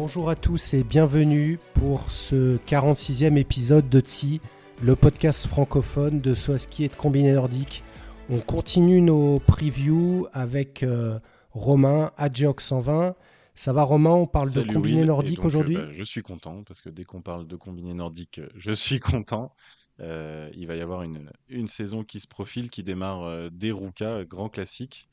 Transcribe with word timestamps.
Bonjour 0.00 0.30
à 0.30 0.36
tous 0.36 0.74
et 0.74 0.84
bienvenue 0.84 1.58
pour 1.74 2.12
ce 2.12 2.58
46e 2.58 3.36
épisode 3.36 3.88
de 3.88 3.98
TSI, 3.98 4.40
le 4.80 4.94
podcast 4.94 5.48
francophone 5.48 6.20
de 6.20 6.34
saut 6.34 6.52
à 6.52 6.58
ski 6.58 6.84
et 6.84 6.88
de 6.88 6.94
combiné 6.94 7.32
nordique. 7.32 7.82
On 8.30 8.38
continue 8.38 9.00
nos 9.00 9.40
previews 9.40 10.28
avec 10.32 10.84
euh, 10.84 11.18
Romain, 11.50 12.12
Adgeox 12.16 12.64
120. 12.64 13.16
Ça 13.56 13.72
va 13.72 13.82
Romain, 13.82 14.12
on 14.12 14.28
parle 14.28 14.50
Salut 14.50 14.68
de 14.68 14.72
combiné 14.72 15.00
Will. 15.00 15.06
Nordique 15.08 15.38
donc, 15.38 15.46
aujourd'hui 15.46 15.76
euh, 15.76 15.86
bah, 15.86 15.92
Je 15.92 16.04
suis 16.04 16.22
content 16.22 16.62
parce 16.62 16.80
que 16.80 16.90
dès 16.90 17.02
qu'on 17.02 17.20
parle 17.20 17.48
de 17.48 17.56
combiné 17.56 17.92
nordique, 17.92 18.38
euh, 18.38 18.48
je 18.54 18.70
suis 18.70 19.00
content. 19.00 19.52
Euh, 19.98 20.48
il 20.54 20.68
va 20.68 20.76
y 20.76 20.80
avoir 20.80 21.02
une, 21.02 21.28
une 21.48 21.66
saison 21.66 22.04
qui 22.04 22.20
se 22.20 22.28
profile, 22.28 22.70
qui 22.70 22.84
démarre 22.84 23.24
euh, 23.24 23.50
dès 23.50 23.72
Ruka, 23.72 24.24
grand 24.24 24.48
classique. 24.48 25.08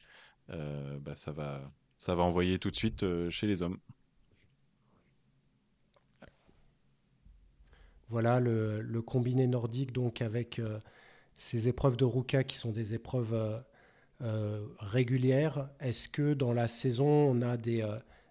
Euh, 0.52 1.00
bah, 1.00 1.16
ça 1.16 1.32
va, 1.32 1.72
ça 1.98 2.14
va 2.14 2.24
envoyer 2.24 2.60
tout 2.60 2.70
de 2.70 2.76
suite 2.76 3.04
euh, 3.04 3.30
chez 3.30 3.48
les 3.48 3.64
hommes. 3.64 3.80
Voilà 8.10 8.40
le, 8.40 8.82
le 8.82 9.02
combiné 9.02 9.48
nordique 9.48 9.92
donc 9.92 10.22
avec 10.22 10.60
euh, 10.60 10.80
ces 11.38 11.68
épreuves 11.68 11.98
de 11.98 12.06
Ruka 12.06 12.44
qui 12.44 12.56
sont 12.56 12.72
des 12.72 12.94
épreuves 12.94 13.34
euh, 13.34 13.58
euh, 14.22 14.66
régulières. 14.80 15.70
Est-ce 15.80 16.10
que 16.10 16.34
dans 16.34 16.54
la 16.54 16.68
saison 16.68 17.08
on 17.08 17.42
a 17.42 17.58
des, 17.58 17.86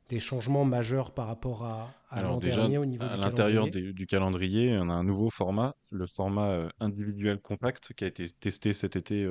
des 0.08 0.20
changements 0.20 0.64
majeurs 0.64 1.12
par 1.12 1.26
rapport 1.26 1.64
à, 1.64 2.22
l'an 2.22 2.38
dernier 2.38 2.78
au 2.78 2.84
niveau 2.84 3.02
à 3.04 3.16
du 3.16 3.20
l'intérieur 3.20 3.68
du 3.68 4.06
calendrier, 4.06 4.76
on 4.78 4.88
a 4.88 4.92
un 4.94 5.02
nouveau 5.02 5.30
format, 5.30 5.74
le 5.90 6.06
format 6.06 6.68
individuel 6.78 7.40
compact, 7.40 7.92
qui 7.94 8.04
a 8.04 8.06
été 8.06 8.28
testé 8.28 8.72
cet 8.72 8.94
été 8.94 9.26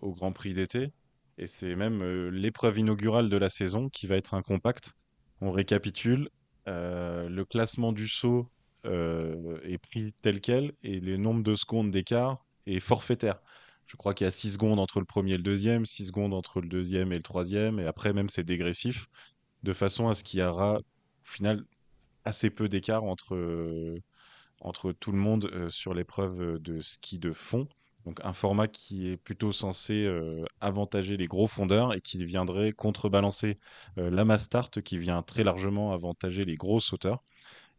au 0.00 0.14
Grand 0.14 0.32
Prix 0.32 0.54
d'été. 0.54 0.92
Et 1.36 1.46
c'est 1.46 1.76
même 1.76 2.02
l'épreuve 2.30 2.78
inaugurale 2.78 3.28
de 3.28 3.36
la 3.36 3.50
saison 3.50 3.90
qui 3.90 4.06
va 4.06 4.16
être 4.16 4.32
un 4.32 4.40
compact. 4.40 4.94
On 5.42 5.50
récapitule, 5.50 6.30
le 6.66 7.44
classement 7.44 7.92
du 7.92 8.08
saut 8.08 8.50
euh, 8.86 9.58
est 9.64 9.78
pris 9.78 10.14
tel 10.22 10.40
quel 10.40 10.72
et 10.84 11.00
le 11.00 11.16
nombre 11.16 11.42
de 11.42 11.54
secondes 11.54 11.90
d'écart 11.90 12.44
est 12.66 12.78
forfaitaire. 12.78 13.40
Je 13.86 13.96
crois 13.96 14.14
qu'il 14.14 14.26
y 14.26 14.28
a 14.28 14.30
6 14.30 14.52
secondes 14.54 14.78
entre 14.78 15.00
le 15.00 15.06
premier 15.06 15.32
et 15.32 15.36
le 15.36 15.42
deuxième, 15.42 15.86
6 15.86 16.06
secondes 16.06 16.32
entre 16.34 16.60
le 16.60 16.68
deuxième 16.68 17.12
et 17.12 17.16
le 17.16 17.22
troisième, 17.22 17.80
et 17.80 17.86
après 17.86 18.12
même 18.12 18.28
c'est 18.28 18.44
dégressif, 18.44 19.08
de 19.64 19.72
façon 19.72 20.08
à 20.08 20.14
ce 20.14 20.22
qu'il 20.22 20.40
y 20.40 20.42
aura 20.42 20.78
au 20.78 20.82
final 21.24 21.64
assez 22.24 22.50
peu 22.50 22.68
d'écart 22.68 23.04
entre, 23.04 23.34
euh, 23.34 24.00
entre 24.60 24.92
tout 24.92 25.12
le 25.12 25.18
monde 25.18 25.50
euh, 25.52 25.68
sur 25.68 25.92
l'épreuve 25.94 26.60
de 26.60 26.80
ski 26.80 27.18
de 27.18 27.32
fond. 27.32 27.68
Donc 28.06 28.20
un 28.22 28.32
format 28.32 28.68
qui 28.68 29.08
est 29.08 29.16
plutôt 29.16 29.50
censé 29.50 30.04
euh, 30.04 30.44
avantager 30.60 31.16
les 31.16 31.26
gros 31.26 31.48
fondeurs 31.48 31.92
et 31.92 32.00
qui 32.00 32.24
viendrait 32.24 32.70
contrebalancer 32.70 33.56
euh, 33.98 34.10
la 34.10 34.24
mass 34.24 34.44
start 34.44 34.80
qui 34.80 34.96
vient 34.96 35.22
très 35.22 35.42
largement 35.42 35.92
avantager 35.92 36.44
les 36.44 36.54
gros 36.54 36.78
sauteurs. 36.78 37.24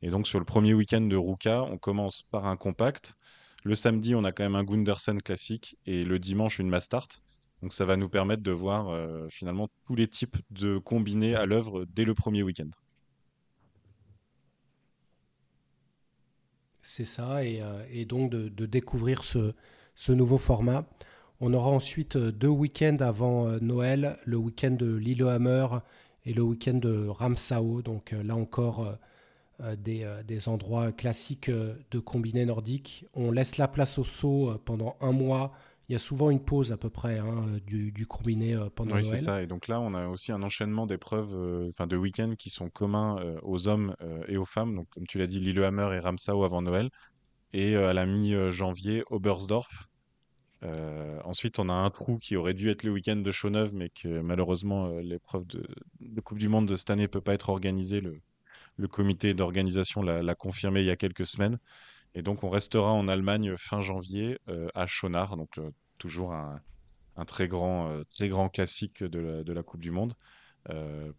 Et 0.02 0.10
donc 0.10 0.28
sur 0.28 0.38
le 0.38 0.46
premier 0.46 0.74
week-end 0.74 1.02
de 1.02 1.16
Ruka, 1.16 1.64
on 1.64 1.78
commence 1.78 2.24
par 2.24 2.46
un 2.46 2.58
compact. 2.58 3.16
Le 3.64 3.74
samedi, 3.74 4.16
on 4.16 4.26
a 4.26 4.34
quand 4.34 4.44
même 4.44 4.58
un 4.58 4.66
Gundersen 4.66 5.22
classique 5.22 5.78
et 5.86 6.04
le 6.04 6.20
dimanche, 6.20 6.60
une 6.60 6.70
mass 6.70 6.84
start. 6.84 7.24
Donc 7.62 7.72
ça 7.72 7.86
va 7.86 7.96
nous 7.96 8.10
permettre 8.10 8.44
de 8.44 8.52
voir 8.52 8.90
euh, 8.90 9.30
finalement 9.30 9.70
tous 9.86 9.96
les 9.96 10.10
types 10.10 10.38
de 10.52 10.78
combinés 10.78 11.36
à 11.36 11.46
l'œuvre 11.46 11.86
dès 11.86 12.04
le 12.04 12.14
premier 12.14 12.44
week-end. 12.44 12.70
C'est 16.82 17.06
ça, 17.06 17.44
et, 17.44 17.62
euh, 17.62 18.06
donc 18.06 18.30
de 18.30 18.66
découvrir 18.66 19.24
ce, 19.24 19.54
ce 19.98 20.12
nouveau 20.12 20.38
format. 20.38 20.86
On 21.42 21.54
aura 21.54 21.72
ensuite 21.72 22.16
euh, 22.16 22.32
deux 22.32 22.48
week-ends 22.48 22.98
avant 23.00 23.48
euh, 23.48 23.58
Noël, 23.62 24.18
le 24.26 24.38
week-end 24.38 24.72
de 24.72 24.96
Lillehammer 24.96 25.68
et 26.26 26.34
le 26.34 26.44
week-end 26.44 26.76
de 26.76 27.08
Ramsau. 27.08 27.82
Donc 27.82 28.14
euh, 28.14 28.24
là 28.24 28.36
encore, 28.36 28.98
des, 29.76 30.08
des 30.28 30.50
endroits 30.50 30.92
classiques 30.92 31.50
de 31.50 32.00
combiné 32.00 32.46
nordique. 32.46 33.06
On 33.16 33.32
laisse 33.32 33.58
la 33.58 33.68
place 33.68 33.98
au 33.98 34.04
saut 34.04 34.54
pendant 34.66 34.98
un 35.02 35.12
mois. 35.12 35.52
Il 35.90 35.94
y 35.94 35.96
a 35.96 36.00
souvent 36.00 36.30
une 36.30 36.42
pause 36.42 36.72
à 36.72 36.78
peu 36.78 36.92
près 36.92 37.18
hein, 37.18 37.46
du, 37.66 37.92
du 37.92 38.06
combiné 38.06 38.56
pendant 38.76 38.94
Oui, 38.96 39.04
c'est 39.04 39.12
Noël. 39.12 39.22
ça. 39.22 39.42
Et 39.42 39.48
donc 39.48 39.68
là, 39.68 39.80
on 39.80 39.96
a 39.96 40.08
aussi 40.10 40.32
un 40.32 40.44
enchaînement 40.44 40.86
d'épreuves, 40.86 41.34
euh, 41.34 41.70
enfin 41.70 41.88
de 41.88 41.98
week-ends 41.98 42.36
qui 42.38 42.52
sont 42.52 42.70
communs 42.70 43.18
euh, 43.20 43.40
aux 43.42 43.68
hommes 43.68 43.96
euh, 44.04 44.22
et 44.28 44.38
aux 44.38 44.46
femmes. 44.46 44.76
Donc, 44.76 44.90
comme 44.92 45.08
tu 45.08 45.18
l'as 45.18 45.28
dit, 45.28 45.40
Lillehammer 45.40 45.90
et 45.96 46.00
Ramsau 46.00 46.44
avant 46.44 46.62
Noël. 46.62 46.92
Et 47.54 47.76
euh, 47.76 47.90
à 47.90 47.94
la 47.94 48.06
mi-janvier, 48.06 49.04
Oberstdorf. 49.10 49.90
Euh, 50.64 51.20
ensuite, 51.24 51.60
on 51.60 51.70
a 51.70 51.74
un 51.74 51.90
trou 51.90 52.18
qui 52.18 52.36
aurait 52.36 52.54
dû 52.54 52.70
être 52.70 52.84
le 52.84 52.92
week-end 52.92 53.18
de 53.18 53.32
Chaux-Neuve, 53.32 53.74
mais 53.74 53.90
que 53.90 54.22
malheureusement, 54.22 54.88
euh, 54.88 55.02
l'épreuve 55.02 55.46
de, 55.46 56.22
Coupe 56.22 56.40
du 56.40 56.50
Monde 56.50 56.68
de 56.68 56.76
cette 56.76 56.90
année 56.90 57.04
ne 57.04 57.08
peut 57.08 57.22
pas 57.22 57.34
être 57.34 57.50
organisée. 57.50 58.02
Le, 58.02 58.20
comité 58.88 59.34
d'organisation 59.34 60.04
l'a 60.04 60.36
confirmé 60.36 60.82
il 60.82 60.86
y 60.86 60.92
a 60.92 60.96
quelques 60.96 61.26
semaines. 61.26 61.58
Et 62.16 62.22
donc, 62.22 62.44
on 62.44 62.50
restera 62.50 62.92
en 62.92 63.08
Allemagne 63.08 63.56
fin 63.58 63.82
janvier 63.82 64.38
à 64.76 64.86
Schonach, 64.86 65.32
donc 65.32 65.60
toujours 65.98 66.34
un, 66.34 66.62
très 67.26 67.48
grand, 67.48 68.04
très 68.10 68.30
grand 68.30 68.50
classique 68.50 69.04
de 69.04 69.52
la, 69.52 69.64
Coupe 69.64 69.82
du 69.82 69.90
Monde. 69.90 70.14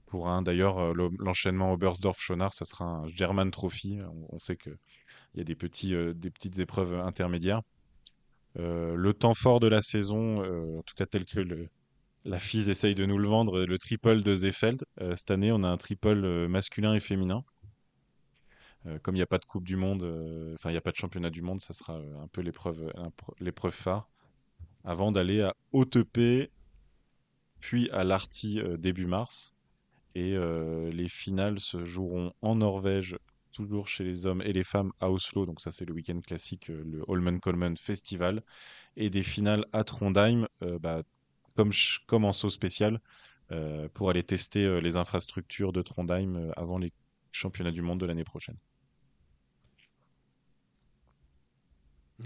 Pour 0.07 0.29
un, 0.29 0.43
d'ailleurs, 0.43 0.95
le- 0.95 1.11
l'enchaînement 1.19 1.73
Oberstdorf-Schonach, 1.73 2.53
ça 2.53 2.65
sera 2.65 2.85
un 2.85 3.09
German 3.09 3.51
Trophy. 3.51 3.99
On, 4.31 4.39
sait 4.39 4.57
qu'il 5.45 5.91
y 5.91 5.95
a 5.95 5.99
euh, 5.99 6.15
des 6.15 6.31
petites 6.31 6.59
épreuves 6.59 6.95
intermédiaires. 6.95 7.63
Euh, 8.59 8.95
le 8.95 9.15
temps 9.15 9.35
fort 9.35 9.61
de 9.61 9.69
la 9.69 9.83
saison, 9.83 10.43
euh, 10.43 10.79
en 10.79 10.83
tout 10.83 10.95
cas 10.97 11.07
tel 11.07 11.25
que 11.25 11.69
la 12.25 12.39
FIS 12.39 12.69
essaye 12.69 12.95
de 12.95 13.07
nous 13.07 13.19
le 13.19 13.29
vendre, 13.29 13.65
le 13.65 13.79
triple 13.79 14.23
de 14.23 14.35
Zefeld. 14.35 14.85
Cette 15.15 15.31
année, 15.31 15.53
on 15.53 15.63
a 15.63 15.69
un 15.69 15.77
triple 15.77 16.49
masculin 16.49 16.95
et 16.95 17.01
féminin. 17.01 17.45
Comme 19.03 19.15
il 19.15 19.19
n'y 19.19 19.23
a 19.23 19.27
pas 19.27 19.39
de 19.39 19.45
Coupe 19.45 19.65
du 19.65 19.77
Monde, 19.77 20.05
enfin 20.55 20.71
il 20.71 20.73
n'y 20.73 20.79
a 20.79 20.83
pas 20.83 20.91
de 20.91 20.97
championnat 20.97 21.31
du 21.31 21.43
monde, 21.43 21.61
ça 21.61 21.73
sera 21.73 21.95
un 21.95 22.29
peu 22.29 22.43
l'épreuve, 22.43 22.93
phare 23.71 24.09
avant 24.85 25.13
d'aller 25.13 25.43
à 25.43 25.55
Hautepé, 25.73 26.51
puis 27.61 27.89
à 27.91 28.05
Larty 28.05 28.61
début 28.79 29.07
mars. 29.07 29.55
Et 30.15 30.37
les 30.37 31.09
finales 31.09 31.61
se 31.61 31.85
joueront 31.85 32.33
en 32.43 32.57
Norvège, 32.57 33.17
toujours 33.53 33.89
chez 33.89 34.05
les 34.05 34.27
hommes 34.27 34.43
et 34.43 34.53
les 34.53 34.65
femmes 34.65 34.93
à 35.01 35.11
Oslo. 35.11 35.47
Donc 35.47 35.61
ça 35.61 35.71
c'est 35.73 35.85
le 35.85 35.95
week-end 35.95 36.21
classique, 36.21 36.71
euh, 36.71 36.83
le 36.85 37.05
Holmenkollen 37.09 37.77
Festival. 37.77 38.43
Et 38.97 39.11
des 39.11 39.23
finales 39.25 39.67
à 39.73 39.85
Trondheim, 39.85 40.49
euh, 40.63 40.79
bah, 40.79 41.03
comme, 41.57 41.73
comme 42.07 42.25
en 42.27 42.33
saut 42.35 42.51
spécial, 42.51 43.01
euh, 43.53 43.89
pour 43.95 44.11
aller 44.11 44.25
tester 44.25 44.65
euh, 44.65 44.81
les 44.81 44.97
infrastructures 44.97 45.73
de 45.73 45.83
Trondheim 45.83 46.53
avant 46.57 46.79
les 46.79 46.93
championnats 47.33 47.73
du 47.73 47.83
monde 47.83 48.01
de 48.01 48.07
l'année 48.07 48.25
prochaine. 48.25 48.57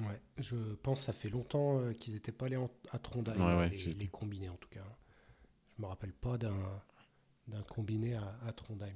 Ouais, 0.01 0.21
je 0.39 0.57
pense 0.83 1.01
que 1.01 1.05
ça 1.07 1.13
fait 1.13 1.29
longtemps 1.29 1.93
qu'ils 2.01 2.15
n'étaient 2.15 2.33
pas 2.33 2.47
allés 2.47 2.57
en- 2.57 2.71
à 2.91 2.99
Trondheim, 2.99 3.37
Ouais, 3.37 3.57
ouais, 3.57 3.71
les, 3.71 4.09
combinés 4.09 4.49
en 4.49 4.57
tout 4.57 4.69
cas. 4.71 4.85
Je 5.77 5.83
me 5.83 5.87
rappelle 5.89 6.13
pas 6.15 6.39
d'un 6.39 6.83
d'un 7.49 7.63
combiné 7.65 8.15
à, 8.15 8.39
à 8.47 8.53
Trondheim. 8.53 8.95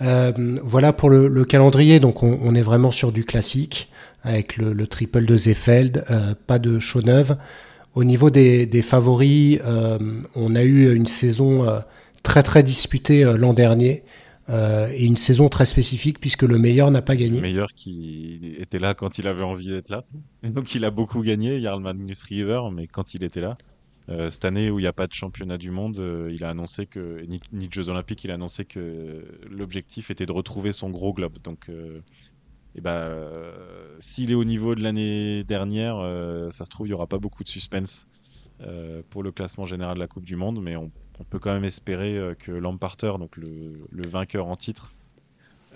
Euh, 0.00 0.32
voilà 0.62 0.92
pour 0.92 1.10
le, 1.10 1.28
le 1.28 1.44
calendrier, 1.44 1.98
donc 2.00 2.22
on, 2.22 2.38
on 2.42 2.54
est 2.54 2.62
vraiment 2.62 2.90
sur 2.90 3.10
du 3.12 3.24
classique 3.24 3.88
avec 4.22 4.56
le, 4.56 4.72
le 4.72 4.86
triple 4.86 5.24
de 5.24 5.36
Zefeld, 5.36 6.04
euh, 6.10 6.34
pas 6.46 6.58
de 6.58 6.78
Chaux-Neuve. 6.78 7.36
Au 7.94 8.04
niveau 8.04 8.30
des, 8.30 8.66
des 8.66 8.82
favoris, 8.82 9.58
euh, 9.64 9.98
on 10.36 10.54
a 10.54 10.62
eu 10.62 10.94
une 10.94 11.06
saison 11.06 11.64
très 12.22 12.42
très 12.42 12.62
disputée 12.62 13.24
l'an 13.36 13.54
dernier 13.54 14.04
euh, 14.50 14.88
et 14.94 15.04
une 15.04 15.16
saison 15.16 15.48
très 15.48 15.66
spécifique 15.66 16.20
puisque 16.20 16.42
le 16.42 16.58
meilleur 16.58 16.90
n'a 16.90 17.02
pas 17.02 17.14
Le 17.14 17.20
gagné. 17.20 17.40
meilleur 17.40 17.72
qui 17.74 18.54
était 18.58 18.78
là 18.78 18.94
quand 18.94 19.18
il 19.18 19.26
avait 19.26 19.42
envie 19.42 19.68
d'être 19.68 19.88
là. 19.88 20.04
Et 20.44 20.48
donc 20.50 20.74
il 20.74 20.84
a 20.84 20.90
beaucoup 20.90 21.22
gagné, 21.22 21.60
Jarl 21.60 21.82
Magnus 21.82 22.22
River, 22.22 22.60
mais 22.72 22.86
quand 22.86 23.14
il 23.14 23.24
était 23.24 23.40
là. 23.40 23.56
Euh, 24.10 24.30
cette 24.30 24.44
année 24.46 24.70
où 24.70 24.78
il 24.78 24.82
n'y 24.82 24.88
a 24.88 24.92
pas 24.92 25.06
de 25.06 25.12
championnat 25.12 25.58
du 25.58 25.70
monde, 25.70 25.98
euh, 25.98 26.30
il 26.32 26.42
a 26.42 26.50
annoncé 26.50 26.86
que, 26.86 27.24
ni, 27.26 27.68
de 27.68 27.72
Jeux 27.72 27.90
Olympiques, 27.90 28.24
il 28.24 28.30
a 28.30 28.34
annoncé 28.34 28.64
que 28.64 29.24
l'objectif 29.50 30.10
était 30.10 30.24
de 30.24 30.32
retrouver 30.32 30.72
son 30.72 30.88
gros 30.90 31.12
globe. 31.12 31.38
Donc, 31.44 31.68
euh, 31.68 32.00
eh 32.74 32.80
ben, 32.80 33.10
s'il 33.98 34.30
est 34.30 34.34
au 34.34 34.44
niveau 34.44 34.74
de 34.74 34.82
l'année 34.82 35.44
dernière, 35.44 35.96
ça 36.52 36.64
se 36.64 36.70
trouve, 36.70 36.86
il 36.86 36.90
n'y 36.90 36.94
aura 36.94 37.08
pas 37.08 37.18
beaucoup 37.18 37.42
de 37.42 37.48
suspense 37.48 38.06
pour 39.10 39.24
le 39.24 39.32
classement 39.32 39.64
général 39.64 39.94
de 39.96 40.00
la 40.00 40.06
Coupe 40.06 40.24
du 40.24 40.36
Monde, 40.36 40.60
mais 40.62 40.76
on, 40.76 40.92
peut 41.28 41.40
quand 41.40 41.52
même 41.52 41.64
espérer 41.64 42.36
que 42.38 42.52
Lamparter, 42.52 43.14
donc 43.18 43.36
le, 43.36 44.06
vainqueur 44.06 44.46
en 44.46 44.54
titre, 44.54 44.94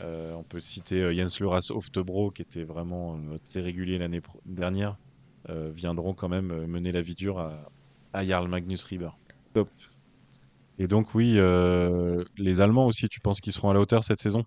on 0.00 0.44
peut 0.49 0.61
citer 0.61 1.12
Jens 1.12 1.40
Luras 1.40 1.70
Oftebro, 1.70 2.31
qui 2.31 2.43
était 2.43 2.62
vraiment 2.62 3.19
très 3.50 3.62
régulier 3.62 3.99
l'année 3.99 4.20
dernière, 4.46 4.96
viendront 5.49 6.14
quand 6.14 6.28
même 6.28 6.67
mener 6.67 6.93
la 6.93 7.00
vie 7.00 7.17
dure 7.17 7.40
à, 7.40 7.69
à 8.12 8.25
Jarl 8.25 8.49
Magnus 8.49 8.85
Rieber. 8.85 9.17
Top. 9.55 9.69
Et 10.79 10.87
donc 10.87 11.14
oui, 11.14 11.38
les 12.37 12.61
Allemands 12.61 12.87
aussi, 12.87 13.09
tu 13.09 13.20
penses 13.20 13.41
qu'ils 13.41 13.53
seront 13.53 13.70
à 13.70 13.75
la 13.75 13.81
hauteur 13.81 14.05
cette 14.05 14.20
saison? 14.20 14.44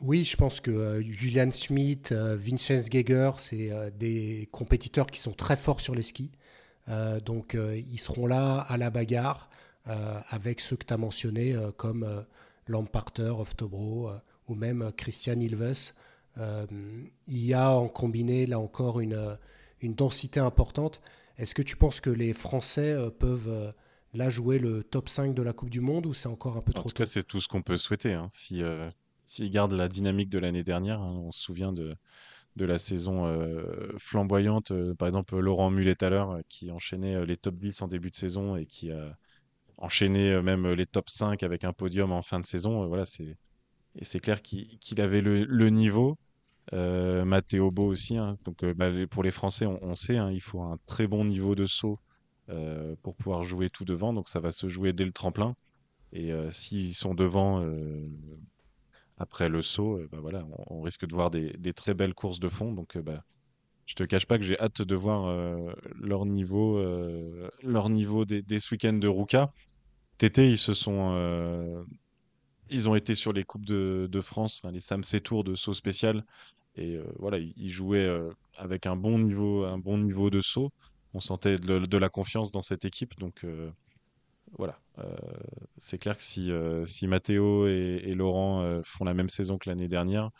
Oui, 0.00 0.22
je 0.24 0.36
pense 0.36 0.60
que 0.60 0.70
euh, 0.70 1.02
Julian 1.02 1.50
Schmidt, 1.50 2.12
euh, 2.12 2.36
Vincenz 2.36 2.90
Geiger, 2.90 3.30
c'est 3.38 3.72
euh, 3.72 3.88
des 3.90 4.50
compétiteurs 4.52 5.06
qui 5.06 5.18
sont 5.18 5.32
très 5.32 5.56
forts 5.56 5.80
sur 5.80 5.94
les 5.94 6.02
skis. 6.02 6.30
donc 7.24 7.56
ils 7.92 7.98
seront 7.98 8.26
là 8.26 8.58
à 8.68 8.76
la 8.76 8.90
bagarre 8.90 9.48
avec 9.86 10.60
ceux 10.60 10.76
que 10.76 10.84
tu 10.84 10.92
as 10.92 10.98
mentionnés 10.98 11.56
comme 11.78 12.06
Lamparter, 12.68 13.32
Oftobro 13.40 14.10
ou 14.48 14.54
même 14.54 14.92
Christian 14.94 15.40
Ilves. 15.40 15.94
il 16.36 17.44
y 17.46 17.54
a 17.54 17.70
en 17.70 17.88
combiné 17.88 18.44
là 18.44 18.58
encore 18.58 19.00
une, 19.00 19.16
une 19.84 19.94
densité 19.94 20.40
importante. 20.40 21.00
Est-ce 21.36 21.54
que 21.54 21.62
tu 21.62 21.76
penses 21.76 22.00
que 22.00 22.10
les 22.10 22.32
Français 22.32 22.96
peuvent 23.18 23.74
là 24.12 24.30
jouer 24.30 24.58
le 24.58 24.82
top 24.84 25.08
5 25.08 25.34
de 25.34 25.42
la 25.42 25.52
Coupe 25.52 25.70
du 25.70 25.80
Monde 25.80 26.06
ou 26.06 26.14
c'est 26.14 26.28
encore 26.28 26.56
un 26.56 26.62
peu 26.62 26.72
trop 26.72 26.82
tôt 26.82 26.88
En 26.88 26.90
tout 26.90 26.96
cas, 26.96 27.06
c'est 27.06 27.24
tout 27.24 27.40
ce 27.40 27.48
qu'on 27.48 27.62
peut 27.62 27.76
souhaiter. 27.76 28.12
Hein. 28.12 28.28
Si 28.30 28.62
s'ils 29.24 29.50
gardent 29.50 29.72
la 29.72 29.88
dynamique 29.88 30.28
de 30.28 30.38
l'année 30.38 30.64
dernière, 30.64 31.00
hein, 31.00 31.20
on 31.24 31.32
se 31.32 31.40
souvient 31.40 31.72
de, 31.72 31.96
de 32.56 32.64
la 32.64 32.78
saison 32.78 33.26
euh, 33.26 33.92
flamboyante, 33.98 34.70
euh, 34.70 34.94
par 34.94 35.08
exemple 35.08 35.38
Laurent 35.38 35.70
Mullet 35.70 36.02
à 36.02 36.10
l'heure, 36.10 36.40
qui 36.48 36.70
enchaînait 36.70 37.14
euh, 37.14 37.24
les 37.24 37.36
top 37.36 37.56
10 37.56 37.82
en 37.82 37.88
début 37.88 38.10
de 38.10 38.16
saison 38.16 38.56
et 38.56 38.66
qui 38.66 38.90
a 38.90 39.16
enchaîné 39.78 40.40
même 40.40 40.70
les 40.72 40.86
top 40.86 41.10
5 41.10 41.42
avec 41.42 41.64
un 41.64 41.72
podium 41.72 42.12
en 42.12 42.22
fin 42.22 42.38
de 42.38 42.44
saison. 42.44 42.86
voilà, 42.86 43.04
c'est 43.04 43.36
et 43.96 44.04
c'est 44.04 44.18
clair 44.18 44.42
qu'il 44.42 45.00
avait 45.00 45.20
le, 45.20 45.44
le 45.44 45.70
niveau. 45.70 46.18
Matteo 46.72 47.70
Beau 47.70 47.86
aussi. 47.86 48.16
Hein. 48.16 48.32
donc 48.44 48.64
bah, 48.64 48.90
pour 49.10 49.22
les 49.22 49.30
Français, 49.30 49.66
on, 49.66 49.94
sait, 49.94 50.16
hein, 50.16 50.30
il 50.30 50.40
faut 50.40 50.62
un 50.62 50.78
très 50.86 51.06
bon 51.06 51.24
niveau 51.24 51.54
de 51.54 51.66
saut 51.66 51.98
pour 53.02 53.14
pouvoir 53.16 53.44
jouer 53.44 53.70
tout 53.70 53.84
devant. 53.84 54.12
Donc 54.12 54.28
ça 54.28 54.40
va 54.40 54.52
se 54.52 54.68
jouer 54.68 54.92
dès 54.92 55.04
le 55.04 55.12
tremplin. 55.12 55.54
Et 56.12 56.32
s'ils 56.50 56.94
sont 56.94 57.14
devant 57.14 57.62
après 59.18 59.48
le 59.48 59.62
saut, 59.62 59.98
euh, 59.98 60.08
bah 60.10 60.18
voilà, 60.20 60.44
on, 60.68 60.80
risque 60.82 61.06
de 61.06 61.14
voir 61.14 61.30
des, 61.30 61.72
très 61.72 61.94
belles 61.94 62.14
courses 62.14 62.40
de 62.40 62.48
fond. 62.48 62.72
Donc, 62.72 62.96
euh, 62.96 63.02
bah, 63.02 63.24
je 63.86 63.94
te 63.94 64.04
cache 64.04 64.26
pas 64.26 64.38
que 64.38 64.44
j'ai 64.44 64.58
hâte 64.58 64.82
de 64.82 64.94
voir 64.94 65.26
euh, 65.26 65.72
leur 66.00 66.26
niveau, 66.26 66.82
leur 67.62 67.90
niveau 67.90 68.24
des, 68.24 68.58
ce 68.58 68.74
week-end 68.74 68.94
de 68.94 69.08
Ruka. 69.08 69.52
Tété, 70.18 70.50
ils 70.50 70.58
se 70.58 70.74
sont, 70.74 71.84
ils 72.70 72.88
ont 72.88 72.94
été 72.94 73.14
sur 73.14 73.32
les 73.32 73.44
coupes 73.44 73.66
de, 73.66 74.20
France, 74.20 74.62
les 74.70 74.80
Samsé 74.80 75.20
Tours 75.20 75.44
de 75.44 75.54
saut 75.54 75.74
spécial, 75.74 76.24
et 76.76 76.98
voilà, 77.18 77.38
ils, 77.38 77.70
jouaient 77.70 78.10
avec 78.56 78.86
un 78.86 78.96
bon 78.96 79.18
niveau, 79.18 79.64
un 79.64 79.78
bon 79.78 79.98
niveau 79.98 80.30
de 80.30 80.40
saut. 80.40 80.72
On 81.12 81.20
sentait 81.20 81.56
de, 81.56 81.98
la 81.98 82.08
confiance 82.08 82.50
dans 82.50 82.62
cette 82.62 82.84
équipe, 82.84 83.16
donc 83.18 83.44
voilà. 84.58 84.78
Euh, 84.98 85.16
c'est 85.78 85.98
clair 85.98 86.16
que 86.16 86.22
si, 86.22 86.50
euh, 86.50 86.84
si 86.86 87.06
Matteo 87.06 87.66
et, 87.66 88.12
Laurent 88.14 88.62
euh, 88.62 88.80
font 88.84 89.04
la 89.04 89.14
même 89.14 89.28
saison 89.28 89.58
que 89.58 89.68
l'année 89.68 89.88
dernière, 89.88 90.30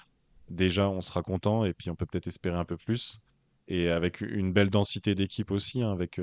déjà 0.50 0.88
on 0.88 1.00
sera 1.00 1.22
content 1.22 1.64
et 1.64 1.72
puis 1.72 1.90
on 1.90 1.96
peut 1.96 2.06
peut-être 2.06 2.28
espérer 2.28 2.56
un 2.56 2.64
peu 2.64 2.76
plus. 2.76 3.20
Et 3.66 3.88
avec 3.88 4.20
une 4.20 4.52
belle 4.52 4.70
densité 4.70 5.14
d'équipe 5.14 5.50
aussi, 5.50 5.82
hein, 5.82 5.90
avec 5.90 6.20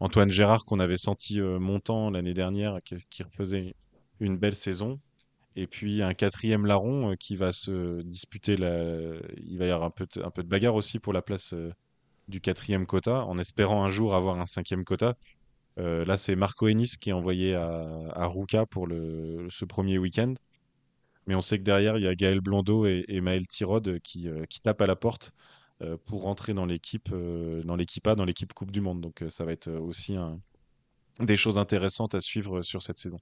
Antoine 0.00 0.30
Gérard 0.30 0.64
qu'on 0.64 0.80
avait 0.80 0.96
senti 0.96 1.40
montant 1.40 2.08
l'année 2.10 2.32
dernière, 2.32 2.80
qui, 2.82 2.96
qui, 3.10 3.22
faisait 3.30 3.74
une 4.20 4.36
belle 4.36 4.56
saison. 4.56 5.00
Et 5.56 5.66
puis 5.66 6.02
un 6.02 6.14
quatrième 6.14 6.66
larron 6.66 7.16
qui 7.16 7.36
va 7.36 7.52
se 7.52 8.02
disputer. 8.02 8.54
Il 8.54 9.58
va 9.58 9.66
y 9.66 9.70
avoir 9.70 9.84
un 9.84 9.90
peu, 9.90 10.06
de 10.06 10.48
bagarre 10.48 10.74
aussi 10.74 10.98
pour 10.98 11.12
la 11.12 11.22
place 11.22 11.54
du 12.28 12.40
quatrième 12.40 12.86
quota, 12.86 13.24
en 13.24 13.38
espérant 13.38 13.84
un 13.84 13.90
jour 13.90 14.14
avoir 14.14 14.38
un 14.40 14.46
cinquième 14.46 14.84
quota. 14.84 15.16
Euh, 15.78 16.04
là, 16.04 16.16
c'est 16.16 16.36
Marco 16.36 16.68
Ennis 16.68 16.96
qui 16.98 17.10
est 17.10 17.12
envoyé 17.12 17.54
à, 17.54 17.86
à 18.14 18.26
Ruka 18.26 18.66
pour 18.66 18.88
ce 18.88 19.64
premier 19.64 19.98
week-end. 19.98 20.34
Mais 21.26 21.34
on 21.34 21.40
sait 21.40 21.58
que 21.58 21.64
derrière, 21.64 21.98
il 21.98 22.04
y 22.04 22.08
a 22.08 22.14
Gaël 22.14 22.40
Blondeau 22.40 22.86
et, 22.86 23.20
Maël 23.20 23.46
Tirode 23.46 23.98
qui, 24.00 24.28
euh, 24.28 24.44
tapent 24.62 24.82
à 24.82 24.86
la 24.86 24.96
porte 24.96 25.32
euh, 25.82 25.96
pour 26.06 26.22
rentrer 26.22 26.54
dans 26.54 26.66
l'équipe 26.66 27.10
dans 27.10 27.76
l'équipe 27.76 28.06
A, 28.06 28.14
dans 28.14 28.24
l'équipe 28.24 28.52
Coupe 28.52 28.70
du 28.70 28.80
Monde. 28.80 29.00
Donc 29.00 29.24
ça 29.28 29.44
va 29.44 29.52
être 29.52 29.70
aussi 29.70 30.16
des 31.20 31.36
choses 31.36 31.58
intéressantes 31.58 32.14
à 32.14 32.20
suivre 32.20 32.62
sur 32.62 32.82
cette 32.82 32.98
saison. 32.98 33.18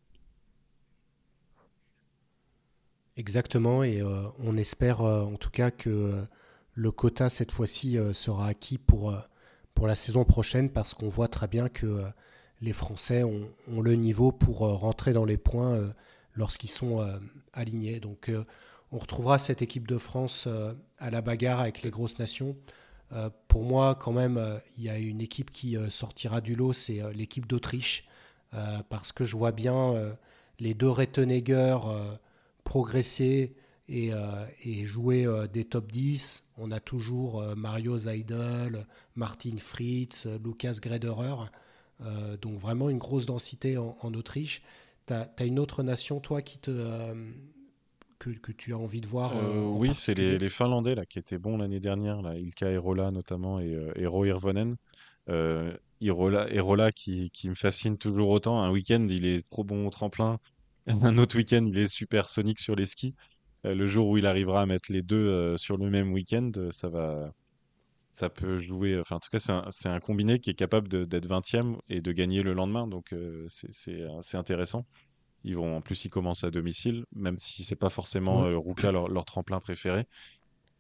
Exactement, 3.17 3.85
et 3.85 4.03
on 4.39 4.57
espère 4.57 5.01
en 5.03 5.37
tout 5.37 5.51
cas 5.51 5.71
que 5.71 6.25
le 6.75 6.91
quota 6.91 7.29
cette 7.29 7.53
fois-ci 7.53 7.97
sera 8.13 8.49
acquis 8.49 8.77
pour, 8.77 9.17
pour 9.75 9.87
la 9.87 9.95
saison 9.95 10.25
prochaine 10.25 10.69
parce 10.69 10.95
qu'on 10.95 11.09
voit 11.09 11.29
très 11.29 11.47
bien 11.47 11.69
que 11.69 12.05
les 12.65 12.73
Français 12.73 13.23
ont, 13.23 13.81
le 13.81 13.95
niveau 13.95 14.33
pour 14.33 14.65
euh, 14.65 14.73
rentrer 14.75 15.13
dans 15.13 15.25
les 15.25 15.37
points 15.37 15.75
euh, 15.75 15.89
lorsqu'ils 16.35 16.71
sont 16.71 17.01
euh, 17.01 17.17
alignés. 17.53 18.01
Donc 18.01 18.33
on 18.91 18.99
retrouvera 18.99 19.39
cette 19.39 19.63
équipe 19.63 19.87
de 19.87 19.99
France 19.99 20.49
à 20.99 21.11
la 21.11 21.21
bagarre 21.21 21.61
avec 21.61 21.83
les 21.83 21.91
grosses 21.91 22.19
nations. 22.19 22.57
pour 23.49 23.65
moi, 23.65 23.97
quand 23.97 24.13
même, 24.13 24.41
il 24.77 24.85
y 24.85 24.89
a 24.89 24.99
une 24.99 25.21
équipe 25.21 25.51
qui 25.51 25.77
sortira 25.91 26.41
du 26.41 26.55
lot, 26.55 26.73
c'est 26.73 27.01
l'équipe 27.13 27.47
d'Autriche, 27.47 28.07
parce 28.89 29.11
que 29.11 29.25
je 29.25 29.37
vois 29.37 29.51
bien 29.51 29.95
les 30.61 30.75
deux 30.75 30.89
Rettenegger 30.89 31.77
progresser 32.65 33.55
et, 33.89 34.13
jouer 34.85 35.27
des 35.53 35.65
top 35.65 35.93
10. 35.93 36.49
On 36.57 36.71
a 36.71 36.81
toujours 36.81 37.43
Mario 37.57 37.99
Zeidel, 37.99 38.87
Martin 39.15 39.57
Fritz, 39.59 40.27
Lucas 40.43 40.79
Grederer. 40.81 41.51
Euh, 42.01 42.37
donc 42.37 42.59
vraiment 42.59 42.91
une 42.91 42.99
grosse 42.99 43.27
densité 43.27 43.79
en, 43.79 44.15
Autriche. 44.15 44.63
Tu 45.07 45.15
as, 45.15 45.45
une 45.45 45.59
autre 45.59 45.83
nation, 45.83 46.21
toi, 46.21 46.43
qui 46.43 46.59
te, 46.59 46.71
euh, 46.71 47.15
que, 48.19 48.31
que, 48.31 48.53
tu 48.53 48.73
as 48.73 48.79
envie 48.79 49.01
de 49.01 49.07
voir 49.07 49.37
euh, 49.37 49.61
Oui, 49.61 49.95
c'est 49.95 50.15
les, 50.15 50.39
les, 50.39 50.49
Finlandais 50.49 50.95
là, 50.95 51.07
qui 51.07 51.19
étaient 51.19 51.39
bons 51.39 51.57
l'année 51.57 51.81
dernière, 51.81 52.23
là, 52.23 52.37
Ilka 52.37 52.71
Erola 52.71 53.11
notamment 53.11 53.61
et 53.61 53.77
Eero 53.97 54.25
Hirvonen. 54.25 54.77
Erola, 56.01 56.51
Erola 56.53 56.93
qui, 56.93 57.31
qui, 57.31 57.49
me 57.49 57.55
fascine 57.55 57.97
toujours 57.97 58.29
autant. 58.31 58.61
Un 58.61 58.71
week-end, 58.71 59.07
il 59.09 59.25
est 59.25 59.49
trop 59.49 59.65
bon 59.65 59.87
au 59.87 59.91
tremplin. 59.91 60.39
Un 60.87 61.19
autre 61.19 61.37
week-end, 61.37 61.65
il 61.67 61.79
est 61.79 61.89
super 61.89 62.29
sonique 62.29 62.61
sur 62.61 62.77
les 62.77 62.87
skis. 62.87 63.15
le 63.65 63.87
jour 63.87 64.09
où 64.09 64.19
il 64.19 64.27
arrivera 64.27 64.63
à 64.63 64.67
mettre 64.67 64.93
les 64.93 65.03
deux 65.03 65.57
sur 65.57 65.77
le 65.77 65.89
même 65.89 66.13
week-end, 66.13 66.51
ça 66.71 66.89
va, 66.89 67.33
ça 68.15 68.31
peut 68.31 68.61
jouer. 68.61 68.99
Enfin, 68.99 69.17
en 69.17 69.21
tout 69.21 69.29
cas, 69.31 69.41
c'est 69.71 69.89
un, 69.89 70.01
combiné 70.01 70.39
qui 70.39 70.49
est 70.49 70.55
capable 70.55 70.89
d'être 70.89 71.29
20e 71.29 71.79
et 71.89 72.01
de 72.01 72.13
gagner 72.13 72.43
le 72.43 72.55
lendemain. 72.55 72.87
Donc, 72.87 73.13
euh, 73.13 73.47
c'est 73.49 74.37
intéressant. 74.37 74.87
Ils 75.43 75.57
vont, 75.57 75.77
en 75.77 75.81
plus, 75.81 76.05
ils 76.05 76.11
commencent 76.11 76.45
à 76.45 76.51
domicile, 76.51 77.05
même 77.15 77.37
si 77.39 77.65
c'est 77.65 77.77
pas 77.77 77.91
forcément 77.91 78.45
euh, 78.45 78.57
Ruka 78.57 78.93
leur, 78.93 79.25
tremplin 79.25 79.59
préféré. 79.59 80.07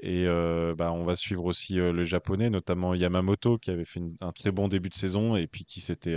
Et 0.00 0.26
euh, 0.26 0.74
bah, 0.76 0.92
on 0.92 1.02
va 1.02 1.16
suivre 1.16 1.44
aussi 1.44 1.74
le 1.74 2.04
japonais, 2.04 2.50
notamment 2.50 2.94
Yamamoto, 2.94 3.58
qui 3.58 3.70
avait 3.70 3.84
fait 3.84 4.00
un 4.20 4.32
très 4.32 4.52
bon 4.52 4.68
début 4.68 4.88
de 4.88 4.94
saison 4.94 5.34
et 5.36 5.48
puis 5.48 5.64
qui 5.64 5.80
s'était 5.80 6.16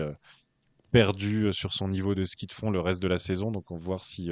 perdu 0.98 1.54
sur 1.54 1.74
son 1.74 1.88
niveau 1.88 2.16
de 2.16 2.26
ski 2.26 2.48
de 2.48 2.54
fond 2.54 2.72
le 2.72 2.80
reste 2.80 3.02
de 3.02 3.08
la 3.08 3.20
saison. 3.20 3.52
Donc, 3.52 3.72
on 3.72 3.78
va 3.78 3.86
voir 3.86 4.04
si, 4.04 4.32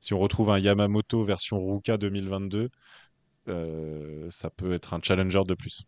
si 0.00 0.14
on 0.14 0.18
retrouve 0.18 0.50
un 0.50 0.58
Yamamoto 0.58 1.22
version 1.22 1.64
Ruka 1.64 1.98
2022. 1.98 2.70
ça 4.30 4.50
peut 4.50 4.72
être 4.72 4.94
un 4.94 5.00
challenger 5.02 5.42
de 5.46 5.54
plus. 5.54 5.84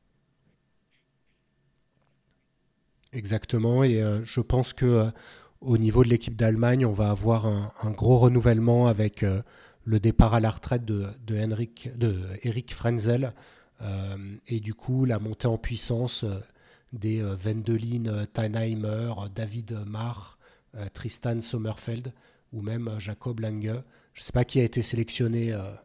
Exactement, 3.12 3.85
et 3.85 4.02
euh, 4.02 4.25
je 4.25 4.40
pense 4.40 4.73
que 4.73 4.87
euh, 4.87 5.11
au 5.61 5.76
niveau 5.76 6.02
de 6.02 6.09
l'équipe 6.09 6.35
d'Allemagne, 6.35 6.87
on 6.87 6.92
va 6.92 7.11
avoir 7.11 7.47
un, 7.47 7.90
gros 7.90 8.19
renouvellement 8.19 8.87
avec 8.87 9.23
euh, 9.23 9.42
le 9.85 10.00
départ 10.00 10.33
à 10.33 10.40
la 10.40 10.50
retraite 10.50 10.87
de, 10.87 11.04
de, 11.26 11.38
Henrik, 11.38 11.90
de 11.97 12.16
Eric 12.42 12.75
Frenzel 12.75 13.33
et 14.47 14.61
du 14.61 14.75
coup 14.75 15.04
la 15.04 15.19
montée 15.19 15.49
en 15.49 15.59
puissance 15.59 16.25
des 16.92 17.22
Wendelin 17.22 18.26
Tannheimer, 18.32 19.12
David 19.34 19.78
Marr, 19.87 20.38
Tristan 20.92 21.40
Sommerfeld 21.40 22.12
ou 22.52 22.62
même 22.62 22.90
Jacob 22.99 23.40
Lange. 23.40 23.82
Je 24.14 24.20
ne 24.20 24.25
sais 24.25 24.32
pas 24.32 24.44
qui 24.44 24.61
a 24.61 24.64
été 24.64 24.82
sélectionné 24.82 25.52
à, 25.52 25.82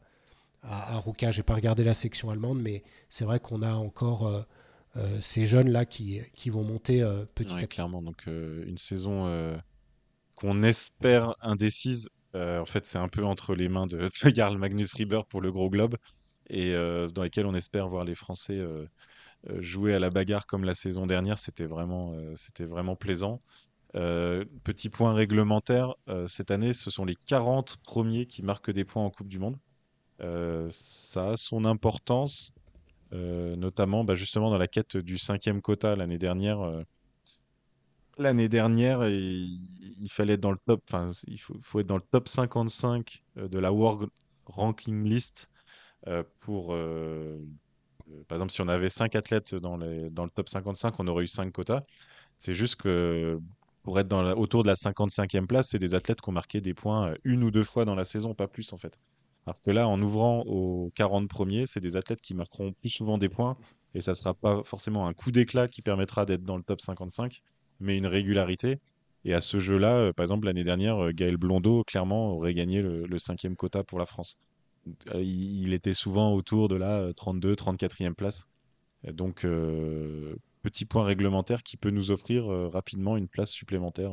à 0.63 0.99
Ruka, 0.99 1.31
j'ai 1.31 1.43
pas 1.43 1.55
regardé 1.55 1.83
la 1.83 1.93
section 1.93 2.29
allemande, 2.29 2.61
mais 2.61 2.83
c'est 3.09 3.25
vrai 3.25 3.39
qu'on 3.39 3.61
a 3.61 3.73
encore 3.73 4.45
euh, 4.97 5.17
ces 5.21 5.45
jeunes-là 5.45 5.85
qui, 5.85 6.21
qui 6.33 6.49
vont 6.49 6.63
monter 6.63 7.03
euh, 7.03 7.25
petit 7.35 7.53
à 7.53 7.57
petit. 7.57 7.67
Clairement, 7.67 8.01
donc 8.01 8.27
euh, 8.27 8.63
une 8.65 8.77
saison 8.77 9.57
qu'on 10.35 10.63
espère 10.63 11.35
indécise. 11.41 12.09
en 12.33 12.65
fait, 12.65 12.85
c'est 12.85 12.99
un 12.99 13.07
peu 13.07 13.23
entre 13.23 13.55
les 13.55 13.69
mains 13.69 13.87
de, 13.87 14.09
Jarl 14.33 14.57
Magnus 14.57 14.93
Rieber 14.93 15.21
pour 15.27 15.41
le 15.41 15.51
gros 15.51 15.69
globe 15.69 15.97
et 16.49 16.73
dans 16.73 17.23
lesquels 17.23 17.45
on 17.45 17.53
espère 17.53 17.87
voir 17.87 18.05
les 18.05 18.15
Français 18.15 18.61
jouer 19.59 19.93
à 19.93 19.99
la 19.99 20.09
bagarre 20.09 20.47
comme 20.47 20.63
la 20.63 20.75
saison 20.75 21.05
dernière, 21.05 21.39
c'était 21.39 21.65
vraiment, 21.65 22.15
c'était 22.35 22.65
vraiment 22.65 22.95
plaisant. 22.95 23.41
petit 23.93 24.89
point 24.89 25.13
réglementaire, 25.13 25.95
cette 26.27 26.51
année, 26.51 26.73
ce 26.73 26.91
sont 26.91 27.05
les 27.05 27.15
40 27.25 27.77
premiers 27.77 28.25
qui 28.25 28.43
marquent 28.43 28.71
des 28.71 28.85
points 28.85 29.03
en 29.03 29.09
Coupe 29.09 29.27
du 29.27 29.39
Monde. 29.39 29.57
ça 30.69 31.29
a 31.29 31.37
son 31.37 31.65
importance, 31.65 32.53
notamment 33.11 34.03
bah, 34.03 34.15
justement 34.15 34.49
dans 34.49 34.57
la 34.57 34.67
quête 34.67 34.97
du 34.97 35.17
cinquième 35.17 35.61
quota 35.61 35.95
l'année 35.95 36.17
dernière 36.17 36.83
l'année 38.17 38.49
dernière, 38.49 39.07
il, 39.07 40.07
fallait 40.09 40.33
être 40.33 40.41
dans 40.41 40.51
le 40.51 40.59
top, 40.65 40.83
il 41.27 41.39
faut, 41.39 41.79
être 41.79 41.87
dans 41.87 41.97
le 41.97 42.03
top 42.11 42.27
55 42.27 43.23
euh, 43.37 43.47
de 43.47 43.59
la 43.59 43.71
World 43.71 44.09
Ranking 44.45 45.03
List 45.03 45.49
euh, 46.07 46.23
pour. 46.41 46.75
Euh, 48.09 48.23
par 48.27 48.37
exemple, 48.37 48.51
si 48.51 48.61
on 48.61 48.67
avait 48.67 48.89
5 48.89 49.15
athlètes 49.15 49.55
dans, 49.55 49.77
le 49.77 50.09
top 50.33 50.49
55, 50.49 50.95
on 50.99 51.07
aurait 51.07 51.25
eu 51.25 51.27
5 51.27 51.51
quotas. 51.51 51.81
C'est 52.35 52.53
juste 52.53 52.75
que 52.75 53.39
pour 53.83 53.99
être 53.99 54.13
autour 54.37 54.63
de 54.63 54.67
la 54.67 54.75
55e 54.75 55.47
place, 55.47 55.69
c'est 55.69 55.79
des 55.79 55.95
athlètes 55.95 56.21
qui 56.21 56.29
ont 56.29 56.33
marqué 56.33 56.61
des 56.61 56.73
points 56.73 57.13
une 57.23 57.43
ou 57.43 57.51
deux 57.51 57.63
fois 57.63 57.85
dans 57.85 57.95
la 57.95 58.05
saison, 58.05 58.33
pas 58.33 58.47
plus 58.47 58.73
en 58.73 58.77
fait. 58.77 58.97
Alors 59.45 59.61
que 59.61 59.71
là, 59.71 59.87
en 59.87 60.01
ouvrant 60.01 60.41
aux 60.45 60.91
40 60.95 61.29
premiers, 61.29 61.65
c'est 61.65 61.79
des 61.79 61.95
athlètes 61.95 62.21
qui 62.21 62.33
marqueront 62.33 62.73
plus 62.73 62.89
souvent 62.89 63.17
des 63.17 63.29
points 63.29 63.57
et 63.93 64.01
ça 64.01 64.11
ne 64.11 64.15
sera 64.15 64.33
pas 64.33 64.61
forcément 64.65 65.07
un 65.07 65.13
coup 65.13 65.31
d'éclat 65.31 65.67
qui 65.69 65.81
permettra 65.81 66.25
d'être 66.25 66.43
dans 66.43 66.57
le 66.57 66.63
top 66.63 66.81
55 66.81 67.41
mais 67.79 67.97
une 67.97 68.07
régularité. 68.07 68.79
Et 69.25 69.33
à 69.33 69.41
ce 69.41 69.59
jeu-là, 69.59 69.97
euh, 69.97 70.13
par 70.13 70.23
exemple, 70.23 70.45
l'année 70.47 70.63
dernière, 70.63 71.03
euh, 71.03 71.11
Gaël 71.11 71.37
Blondeau, 71.37 71.83
clairement, 71.83 72.31
aurait 72.31 72.53
gagné 72.53 72.81
le, 72.81 73.19
cinquième 73.19 73.55
quota 73.55 73.83
pour 73.83 73.99
la 73.99 74.05
France. 74.05 74.37
Euh, 75.13 75.22
il, 75.22 75.74
était 75.74 75.94
souvent 75.94 76.34
autour 76.34 76.67
de 76.67 76.75
la 76.75 77.13
32, 77.13 77.53
34e 77.53 78.13
place. 78.13 78.48
Donc, 79.03 79.46
petit 80.63 80.86
point 80.86 81.06
réglementaire 81.06 81.63
qui 81.63 81.77
peut 81.77 81.91
nous 81.91 82.12
offrir 82.12 82.48
rapidement 82.48 83.15
une 83.15 83.27
place 83.27 83.51
supplémentaire, 83.51 84.12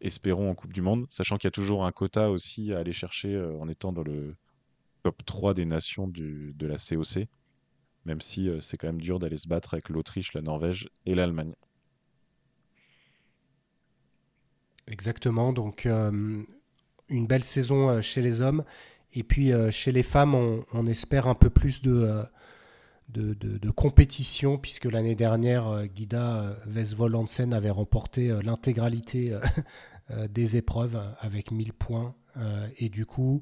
espérons, 0.00 0.50
en 0.50 0.54
Coupe 0.54 0.72
du 0.72 0.80
Monde, 0.80 1.06
sachant 1.10 1.36
qu'il 1.36 1.46
y 1.46 1.48
a 1.48 1.52
toujours 1.52 1.84
un 1.84 1.92
quota 1.92 2.30
aussi 2.30 2.72
à 2.72 2.78
aller 2.78 2.94
chercher 2.94 3.38
en 3.60 3.68
étant 3.68 3.92
dans 3.92 4.02
le 4.02 4.34
top 5.02 5.24
3 5.24 5.54
des 5.54 5.66
nations 5.66 6.08
de 6.08 6.66
la 6.66 6.76
COC, 6.76 7.28
même 8.04 8.20
si 8.20 8.50
c'est 8.60 8.78
quand 8.78 8.88
même 8.88 9.00
dur 9.00 9.18
d'aller 9.18 9.36
se 9.36 9.46
battre 9.46 9.74
avec 9.74 9.90
l'Autriche, 9.90 10.32
la 10.32 10.42
Norvège 10.42 10.88
et 11.06 11.14
l'Allemagne. 11.14 11.54
Exactement. 14.86 15.52
Donc, 15.52 15.86
euh, 15.86 16.42
une 17.08 17.26
belle 17.26 17.44
saison 17.44 17.88
euh, 17.88 18.00
chez 18.00 18.22
les 18.22 18.40
hommes. 18.40 18.64
Et 19.14 19.22
puis, 19.22 19.52
euh, 19.52 19.70
chez 19.70 19.92
les 19.92 20.02
femmes, 20.02 20.34
on, 20.34 20.86
espère 20.86 21.26
un 21.26 21.34
peu 21.34 21.50
plus 21.50 21.82
de, 21.82 22.24
de, 23.08 23.70
compétition, 23.70 24.58
puisque 24.58 24.86
l'année 24.86 25.14
dernière, 25.14 25.86
Guida 25.86 26.56
Vesvold 26.66 27.16
avait 27.52 27.70
remporté 27.70 28.28
l'intégralité 28.42 29.38
des 30.30 30.56
épreuves 30.56 31.00
avec 31.20 31.50
1000 31.50 31.72
points. 31.72 32.14
et 32.78 32.88
du 32.88 33.06
coup, 33.06 33.40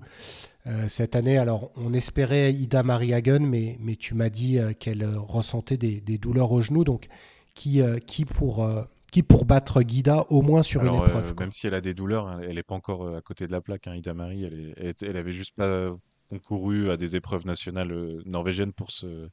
cette 0.89 1.17
année, 1.17 1.39
alors 1.39 1.73
on 1.77 1.93
espérait 1.95 2.53
Ida 2.53 2.83
Mariagen, 2.83 3.41
mais, 3.41 3.79
mais 3.81 3.97
tu 3.97 4.15
m'as 4.15 4.31
dit 4.31 4.59
qu'elle 4.79 5.05
ressentait 5.17 5.79
des, 5.79 6.01
des, 6.01 6.19
douleurs 6.19 6.53
au 6.53 6.61
genou. 6.61 6.85
Donc, 6.85 7.09
qui, 7.55 7.81
qui 8.07 8.25
pour 8.25 8.67
qui 9.13 9.23
pour 9.23 9.45
battre 9.45 9.83
Guida 9.83 10.25
au 10.31 10.41
moins 10.41 10.63
sur 10.63 10.83
une 10.83 10.95
épreuve. 10.95 11.31
Euh, 11.31 11.41
même 11.41 11.53
si 11.53 11.67
elle 11.67 11.75
a 11.75 11.83
des 11.83 11.95
douleurs, 11.95 12.27
hein, 12.27 12.41
elle 12.43 12.57
n'est 12.57 12.63
pas 12.63 12.75
encore 12.75 13.05
euh, 13.05 13.19
à 13.19 13.21
côté 13.21 13.47
de 13.47 13.53
la 13.53 13.61
plaque. 13.61 13.87
Hein, 13.87 13.95
Ida 13.95 14.15
Marie, 14.15 14.45
elle, 14.45 14.95
elle, 15.01 15.17
avait 15.17 15.35
juste 15.35 15.55
pas 15.55 15.91
concouru 16.31 16.91
à 16.91 16.97
des 16.97 17.15
épreuves 17.15 17.47
nationales 17.47 17.93
euh, 17.93 18.23
norvégiennes 18.25 18.73
pour 18.73 18.91
se, 18.91 19.29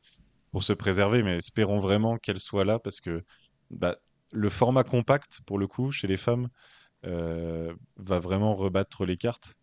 pour 0.51 0.63
se 0.63 0.73
préserver. 0.73 1.23
Mais 1.23 1.37
espérons 1.37 1.79
vraiment 1.79 2.17
qu'elle 2.17 2.41
soit 2.41 2.65
là 2.65 2.77
parce 2.77 2.99
que 2.99 3.23
bah, 3.71 3.95
le 4.33 4.49
format 4.49 4.83
compact, 4.83 5.39
pour 5.45 5.57
le 5.57 5.65
coup, 5.65 5.91
chez 5.91 6.07
les 6.07 6.17
femmes, 6.17 6.49
va 7.03 8.19
vraiment 8.19 8.53
rebattre 8.55 9.05
les 9.05 9.15
cartes. 9.15 9.55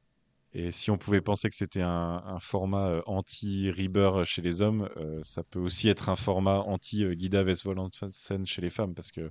Et 0.55 0.71
si 0.71 0.91
on 0.91 0.97
pouvait 0.97 1.21
penser 1.21 1.51
que 1.51 1.57
c'était 1.57 1.83
un, 1.83 2.39
format 2.41 3.03
anti-Rieber 3.05 4.25
chez 4.25 4.41
les 4.41 4.63
hommes, 4.63 4.89
ça 5.23 5.43
peut 5.43 5.61
aussi 5.61 5.91
être 5.91 6.09
un 6.09 6.17
format 6.17 6.61
anti-Guida 6.61 7.43
Vesvolansen 7.43 8.47
chez 8.47 8.63
les 8.63 8.71
femmes, 8.71 8.95
parce 8.95 9.13
que 9.13 9.31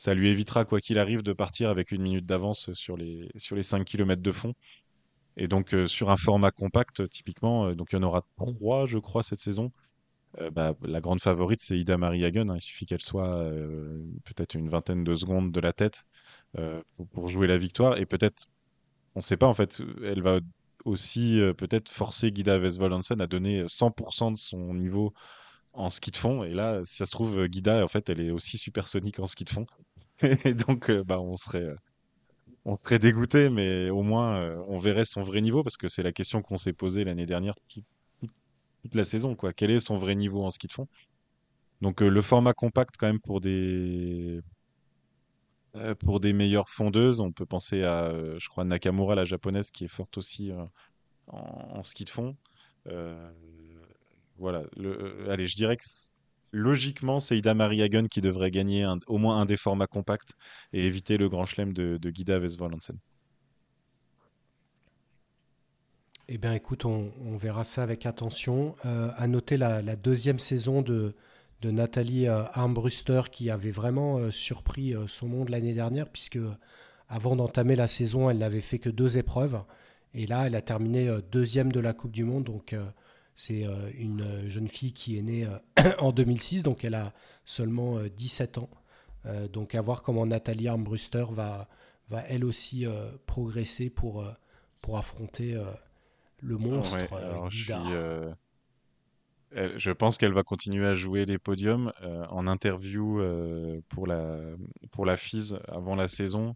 ça 0.00 0.14
lui 0.14 0.30
évitera, 0.30 0.64
quoi 0.64 0.80
qu'il 0.80 0.98
arrive, 0.98 1.22
de 1.22 1.34
partir 1.34 1.68
avec 1.68 1.92
une 1.92 2.00
minute 2.00 2.24
d'avance 2.24 2.72
sur 2.72 2.96
les, 2.96 3.28
sur 3.36 3.54
les 3.54 3.62
5 3.62 3.84
km 3.84 4.22
de 4.22 4.32
fond. 4.32 4.54
Et 5.36 5.46
donc, 5.46 5.74
euh, 5.74 5.86
sur 5.86 6.08
un 6.08 6.16
format 6.16 6.50
compact, 6.50 7.06
typiquement, 7.10 7.66
euh, 7.66 7.74
donc 7.74 7.92
il 7.92 7.96
y 7.96 7.98
en 7.98 8.02
aura 8.04 8.22
trois, 8.38 8.86
je 8.86 8.96
crois, 8.96 9.22
cette 9.22 9.40
saison. 9.40 9.72
Euh, 10.40 10.50
bah, 10.50 10.74
la 10.80 11.02
grande 11.02 11.20
favorite, 11.20 11.60
c'est 11.60 11.78
Ida 11.78 11.98
Marie 11.98 12.24
Hagen. 12.24 12.54
Il 12.54 12.62
suffit 12.62 12.86
qu'elle 12.86 13.02
soit 13.02 13.44
peut-être 14.24 14.54
une 14.54 14.70
vingtaine 14.70 15.04
de 15.04 15.14
secondes 15.14 15.52
de 15.52 15.60
la 15.60 15.74
tête 15.74 16.06
pour, 17.12 17.28
jouer 17.28 17.46
la 17.46 17.58
victoire. 17.58 17.98
Et 17.98 18.06
peut-être, 18.06 18.46
on 19.16 19.18
ne 19.18 19.22
sait 19.22 19.36
pas, 19.36 19.48
en 19.48 19.54
fait, 19.54 19.82
elle 20.02 20.22
va 20.22 20.40
aussi 20.86 21.40
peut-être 21.58 21.90
forcer 21.90 22.32
Guida 22.32 22.58
Vesvold 22.58 22.94
à 23.20 23.26
donner 23.26 23.64
100% 23.64 24.32
de 24.32 24.38
son 24.38 24.72
niveau 24.72 25.12
en 25.74 25.90
ski 25.90 26.10
de 26.10 26.16
fond. 26.16 26.42
Et 26.42 26.54
là, 26.54 26.80
si 26.86 26.96
ça 26.96 27.04
se 27.06 27.10
trouve, 27.10 27.46
Guida, 27.48 27.84
en 27.84 27.88
fait, 27.88 28.08
elle 28.08 28.20
est 28.20 28.30
aussi 28.30 28.56
supersonique 28.56 29.18
en 29.18 29.26
ski 29.26 29.44
de 29.44 29.50
fond. 29.50 29.66
et 30.44 30.54
donc, 30.54 30.90
euh, 30.90 31.02
bah, 31.04 31.20
on 31.20 31.36
serait, 31.36 31.62
euh, 31.62 31.76
on 32.64 32.76
serait 32.76 32.98
dégoûté, 32.98 33.48
mais 33.48 33.90
au 33.90 34.02
moins, 34.02 34.36
euh, 34.36 34.62
on 34.68 34.78
verrait 34.78 35.04
son 35.04 35.22
vrai 35.22 35.40
niveau 35.40 35.62
parce 35.62 35.76
que 35.76 35.88
c'est 35.88 36.02
la 36.02 36.12
question 36.12 36.42
qu'on 36.42 36.58
s'est 36.58 36.72
posée 36.72 37.04
l'année 37.04 37.26
dernière 37.26 37.54
toute, 37.68 37.84
la 38.94 39.04
saison. 39.04 39.34
Quoi. 39.34 39.52
Quel 39.52 39.70
est 39.70 39.80
son 39.80 39.98
vrai 39.98 40.14
niveau 40.14 40.44
en 40.44 40.50
ski 40.50 40.66
de 40.66 40.72
fond? 40.72 40.88
Donc, 41.80 42.00
le 42.00 42.20
format 42.20 42.52
compact, 42.52 42.96
quand 42.98 43.06
même, 43.06 43.20
pour 43.20 43.40
des, 43.40 44.40
pour 46.00 46.20
des 46.20 46.34
meilleures 46.34 46.68
fondeuses, 46.68 47.20
on 47.20 47.32
peut 47.32 47.46
penser 47.46 47.84
à, 47.84 48.12
je 48.38 48.48
crois, 48.48 48.64
Nakamura, 48.64 49.14
la 49.14 49.24
japonaise, 49.24 49.70
qui 49.70 49.84
est 49.84 49.88
forte 49.88 50.18
aussi 50.18 50.50
en, 51.28 51.82
ski 51.82 52.04
de 52.04 52.10
fond. 52.10 52.36
voilà. 54.38 54.64
Le, 54.76 55.30
allez, 55.30 55.46
je 55.46 55.56
dirais 55.56 55.76
que 55.76 55.84
logiquement, 56.52 57.20
c'est 57.20 57.38
Ida 57.38 57.54
Marie 57.54 57.82
Hagen 57.82 58.06
qui 58.08 58.20
devrait 58.20 58.50
gagner 58.50 58.86
au 59.06 59.18
moins 59.18 59.40
un 59.40 59.46
des 59.46 59.56
formats 59.56 59.86
compacts 59.86 60.34
et 60.72 60.84
éviter 60.84 61.16
le 61.16 61.28
grand 61.28 61.46
chelem 61.46 61.72
de, 61.72 62.10
Guida 62.10 62.38
Vesvolansen. 62.38 62.98
Eh 66.28 66.38
bien, 66.38 66.54
écoute, 66.54 66.84
on, 66.84 67.10
verra 67.36 67.64
ça 67.64 67.82
avec 67.82 68.06
attention. 68.06 68.76
Euh, 68.86 69.10
à 69.16 69.26
noter 69.26 69.56
la, 69.56 69.82
deuxième 69.96 70.38
saison 70.38 70.80
de, 70.80 71.14
Nathalie 71.62 72.28
euh, 72.28 72.44
Armbruster 72.52 73.22
qui 73.30 73.50
avait 73.50 73.72
vraiment 73.72 74.18
euh, 74.18 74.30
surpris 74.30 74.94
son 75.08 75.26
monde 75.26 75.48
l'année 75.48 75.74
dernière, 75.74 76.08
puisque 76.08 76.38
avant 77.08 77.34
d'entamer 77.34 77.74
la 77.74 77.88
saison, 77.88 78.30
elle 78.30 78.38
n'avait 78.38 78.60
fait 78.60 78.78
que 78.78 78.90
deux 78.90 79.18
épreuves. 79.18 79.60
Et 80.14 80.26
là, 80.26 80.46
elle 80.46 80.54
a 80.54 80.62
terminé 80.62 81.10
deuxième 81.32 81.72
de 81.72 81.80
la 81.80 81.92
Coupe 81.92 82.12
du 82.12 82.24
Monde. 82.24 82.44
Donc, 82.44 82.74
c'est 83.40 83.66
euh, 83.66 83.90
une 83.94 84.20
euh, 84.20 84.50
jeune 84.50 84.68
fille 84.68 84.92
qui 84.92 85.16
est 85.16 85.22
née 85.22 85.46
euh, 85.46 85.92
en 85.98 86.12
2006, 86.12 86.62
donc 86.62 86.84
elle 86.84 86.94
a 86.94 87.14
seulement 87.46 87.98
17 88.14 88.58
ans. 88.58 88.68
donc 89.50 89.74
à 89.74 89.80
voir 89.80 90.02
comment 90.02 90.26
Nathalie 90.26 90.68
Armbruster 90.68 91.24
va, 91.30 91.66
va 92.10 92.20
elle 92.28 92.44
aussi 92.44 92.86
progresser 93.26 93.88
pour, 93.88 94.24
pour 94.82 94.98
affronter 94.98 95.58
le 96.42 96.58
monstre. 96.58 96.98
je, 99.52 99.90
pense 99.90 100.18
qu'elle 100.18 100.32
va 100.32 100.42
continuer 100.42 100.86
à 100.86 100.94
jouer 100.94 101.24
les 101.24 101.38
podiums. 101.38 101.92
en 102.28 102.46
interview 102.46 103.20
pour, 103.88 104.06
la, 104.06 104.38
pour 104.92 105.06
la 105.06 105.16
FISE 105.16 105.58
avant 105.66 105.96
la 105.96 106.08
saison, 106.08 106.54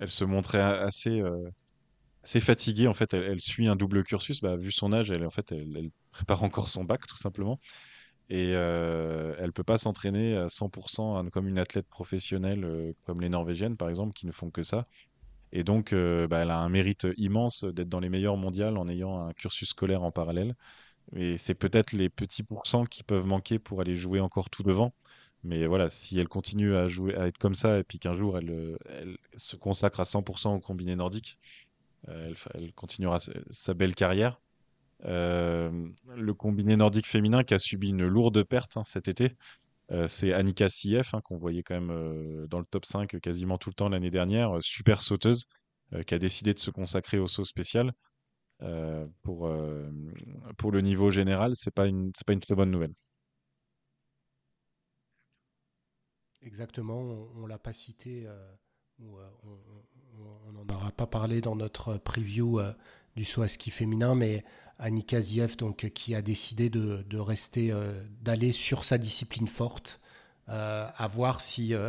elle 0.00 0.10
se 0.10 0.24
montrait 0.24 0.62
assez 0.62 1.20
c'est 2.26 2.40
fatiguée. 2.40 2.88
En 2.88 2.94
fait, 2.94 3.14
elle, 3.14 3.40
suit 3.40 3.68
un 3.68 3.76
double 3.76 4.04
cursus. 4.04 4.40
Bah, 4.40 4.56
vu 4.56 4.72
son 4.72 4.92
âge, 4.92 5.10
elle, 5.10 5.24
en 5.24 5.30
fait, 5.30 5.52
elle, 5.52 5.90
prépare 6.10 6.42
encore 6.42 6.68
son 6.68 6.84
bac, 6.84 7.06
tout 7.06 7.16
simplement. 7.16 7.58
Et 8.28 8.52
euh, 8.54 9.34
elle 9.38 9.52
peut 9.52 9.64
pas 9.64 9.78
s'entraîner 9.78 10.36
à 10.36 10.48
100% 10.48 11.30
comme 11.30 11.48
une 11.48 11.58
athlète 11.58 11.88
professionnelle, 11.88 12.64
euh, 12.64 12.92
comme 13.04 13.20
les 13.20 13.28
Norvégiennes, 13.28 13.76
par 13.76 13.88
exemple, 13.88 14.12
qui 14.14 14.26
ne 14.26 14.32
font 14.32 14.50
que 14.50 14.62
ça. 14.62 14.86
Et 15.52 15.64
donc, 15.64 15.92
euh, 15.92 16.26
bah, 16.28 16.40
elle 16.40 16.50
a 16.50 16.58
un 16.58 16.68
mérite 16.68 17.06
immense 17.16 17.64
d'être 17.64 17.88
dans 17.88 18.00
les 18.00 18.08
meilleurs 18.08 18.36
mondiales 18.36 18.76
en 18.78 18.88
ayant 18.88 19.28
un 19.28 19.32
cursus 19.32 19.70
scolaire 19.70 20.02
en 20.02 20.10
parallèle. 20.12 20.56
Et 21.14 21.38
c'est 21.38 21.54
peut-être 21.54 21.92
les 21.92 22.08
petits 22.10 22.42
pourcents 22.42 22.84
qui 22.84 23.02
peuvent 23.04 23.26
manquer 23.26 23.58
pour 23.58 23.80
aller 23.80 23.96
jouer 23.96 24.20
encore 24.20 24.50
tout 24.50 24.64
devant. 24.64 24.92
Mais 25.44 25.66
voilà, 25.66 25.90
si 25.90 26.18
elle 26.18 26.28
continue 26.28 26.74
à 26.74 26.88
jouer, 26.88 27.14
à 27.14 27.28
être 27.28 27.38
comme 27.38 27.54
ça, 27.54 27.78
et 27.78 27.84
puis 27.84 27.98
qu'un 28.00 28.16
jour 28.16 28.38
elle, 28.38 28.76
se 29.36 29.56
consacre 29.56 30.00
à 30.00 30.04
100% 30.04 30.56
au 30.56 30.60
combiné 30.60 30.96
nordique, 30.96 31.38
euh, 32.08 32.34
elle, 32.54 32.72
continuera 32.74 33.18
sa, 33.50 33.74
belle 33.74 33.94
carrière. 33.94 34.40
Euh, 35.04 35.88
le 36.14 36.34
combiné 36.34 36.76
nordique 36.76 37.06
féminin 37.06 37.44
qui 37.44 37.54
a 37.54 37.58
subi 37.58 37.90
une 37.90 38.06
lourde 38.06 38.42
perte 38.44 38.78
hein, 38.78 38.84
cet 38.84 39.08
été, 39.08 39.36
euh, 39.92 40.08
c'est 40.08 40.32
Annika 40.32 40.68
Sief, 40.68 41.12
hein, 41.12 41.20
qu'on 41.22 41.36
voyait 41.36 41.62
quand 41.62 41.78
même 41.78 42.46
dans 42.46 42.58
le 42.58 42.64
top 42.64 42.86
5 42.86 43.20
quasiment 43.20 43.58
tout 43.58 43.70
le 43.70 43.74
temps 43.74 43.88
l'année 43.88 44.10
dernière, 44.10 44.58
super 44.62 45.02
sauteuse, 45.02 45.46
qui 46.06 46.14
a 46.14 46.18
décidé 46.18 46.52
de 46.54 46.58
se 46.58 46.70
consacrer 46.70 47.18
au 47.18 47.28
saut 47.28 47.44
spécial. 47.44 47.92
pour, 49.22 49.50
pour 50.56 50.72
le 50.72 50.80
niveau 50.80 51.10
général, 51.10 51.52
c'est 51.54 51.74
pas 51.74 51.86
une, 51.86 52.12
pas 52.26 52.32
une 52.32 52.40
très 52.40 52.54
bonne 52.54 52.70
nouvelle. 52.70 52.94
exactement. 56.42 56.98
On 56.98 57.42
ne 57.42 57.48
l'a 57.48 57.58
pas 57.58 57.72
cité, 57.72 58.26
on 58.98 59.18
n'en 60.52 60.74
aura 60.74 60.90
pas 60.90 61.06
parlé 61.06 61.40
dans 61.40 61.56
notre 61.56 61.96
preview 61.98 62.60
du 63.16 63.24
saut 63.24 63.42
à 63.42 63.48
ski 63.48 63.70
féminin, 63.70 64.14
mais 64.14 64.44
Annika 64.78 65.20
Ziev, 65.20 65.56
donc, 65.56 65.90
qui 65.94 66.14
a 66.14 66.22
décidé 66.22 66.70
de, 66.70 67.18
rester, 67.18 67.74
d'aller 68.22 68.52
sur 68.52 68.84
sa 68.84 68.98
discipline 68.98 69.48
forte, 69.48 70.00
à 70.48 71.10
voir 71.12 71.40
si 71.40 71.74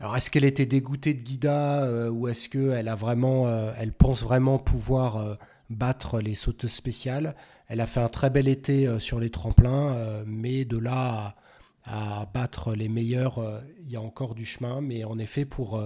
alors 0.00 0.16
est-ce 0.16 0.30
qu'elle 0.30 0.44
était 0.44 0.66
dégoûtée 0.66 1.12
de 1.12 1.22
Guida 1.22 1.82
euh, 1.82 2.08
ou 2.08 2.28
est-ce 2.28 2.48
qu'elle 2.48 2.88
a 2.88 2.94
vraiment, 2.94 3.48
euh, 3.48 3.72
elle 3.78 3.92
pense 3.92 4.22
vraiment 4.22 4.58
pouvoir 4.58 5.16
euh, 5.16 5.34
battre 5.70 6.20
les 6.20 6.36
sauteuses 6.36 6.72
spéciales? 6.72 7.34
Elle 7.66 7.80
a 7.80 7.86
fait 7.86 8.00
un 8.00 8.08
très 8.08 8.30
bel 8.30 8.46
été 8.48 8.98
sur 8.98 9.20
les 9.20 9.28
tremplins, 9.28 10.22
mais 10.24 10.64
de 10.64 10.78
là 10.78 11.36
à, 11.84 12.26
battre 12.32 12.74
les 12.74 12.88
meilleurs, 12.88 13.62
il 13.84 13.90
y 13.90 13.96
a 13.96 14.00
encore 14.00 14.34
du 14.34 14.46
chemin. 14.46 14.80
Mais 14.80 15.04
en 15.04 15.18
effet, 15.18 15.44
pour, 15.44 15.78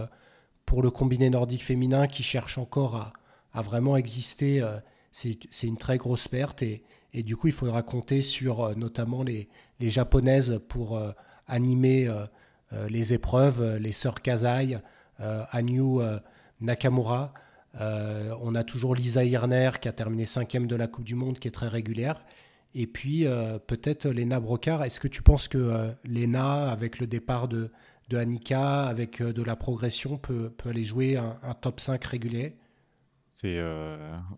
pour 0.67 0.83
le 0.83 0.91
combiné 0.91 1.31
nordique 1.31 1.65
féminin 1.65 2.07
qui 2.07 2.23
cherche 2.23 2.59
encore 2.59 3.13
à, 3.53 3.63
vraiment 3.63 3.97
exister, 3.97 4.63
c'est 5.11 5.37
une 5.63 5.77
très 5.77 5.99
grosse 5.99 6.29
perte. 6.29 6.63
Et, 6.63 6.83
du 7.23 7.37
coup, 7.37 7.49
il 7.49 7.53
faudra 7.53 7.83
compter 7.83 8.23
sur 8.23 8.77
notamment 8.77 9.23
les, 9.23 9.49
japonaises 9.81 10.61
pour 10.69 10.99
animer 11.47 12.09
euh, 12.73 12.89
les 12.89 13.13
épreuves, 13.13 13.61
euh, 13.61 13.79
les 13.79 13.93
sœurs 13.93 14.21
Kazai, 14.23 14.79
euh, 15.21 15.45
Anyu 15.51 16.01
Nakamura. 16.61 17.35
on 17.79 18.55
a 18.55 18.65
toujours 18.65 18.95
Lisa 18.95 19.25
Hirner 19.25 19.71
qui 19.81 19.89
a 19.89 19.93
terminé 19.93 20.25
cinquième 20.25 20.67
de 20.67 20.77
la 20.77 20.87
Coupe 20.87 21.05
du 21.05 21.15
Monde, 21.15 21.39
qui 21.39 21.49
est 21.49 21.53
très 21.53 21.69
régulière. 21.69 22.25
Et 22.75 22.87
puis 22.87 23.27
peut-être 23.67 24.09
Lena 24.09 24.41
Brocard. 24.41 24.83
Est-ce 24.85 25.01
que 25.01 25.09
tu 25.09 25.23
penses 25.23 25.49
que 25.49 25.93
Lena, 26.05 26.71
avec 26.71 27.01
le 27.01 27.07
départ 27.07 27.49
de, 27.49 27.71
de 28.13 28.19
Annika, 28.19 28.85
avec 28.85 29.23
de 29.23 29.43
la 29.43 29.57
progression, 29.57 30.19
peut, 30.19 30.51
peut 30.51 30.69
aller 30.69 30.85
jouer 30.85 31.17
un, 31.17 31.55
top 31.55 31.81
5 31.81 32.05
régulier 32.05 32.57
c'est 33.35 33.59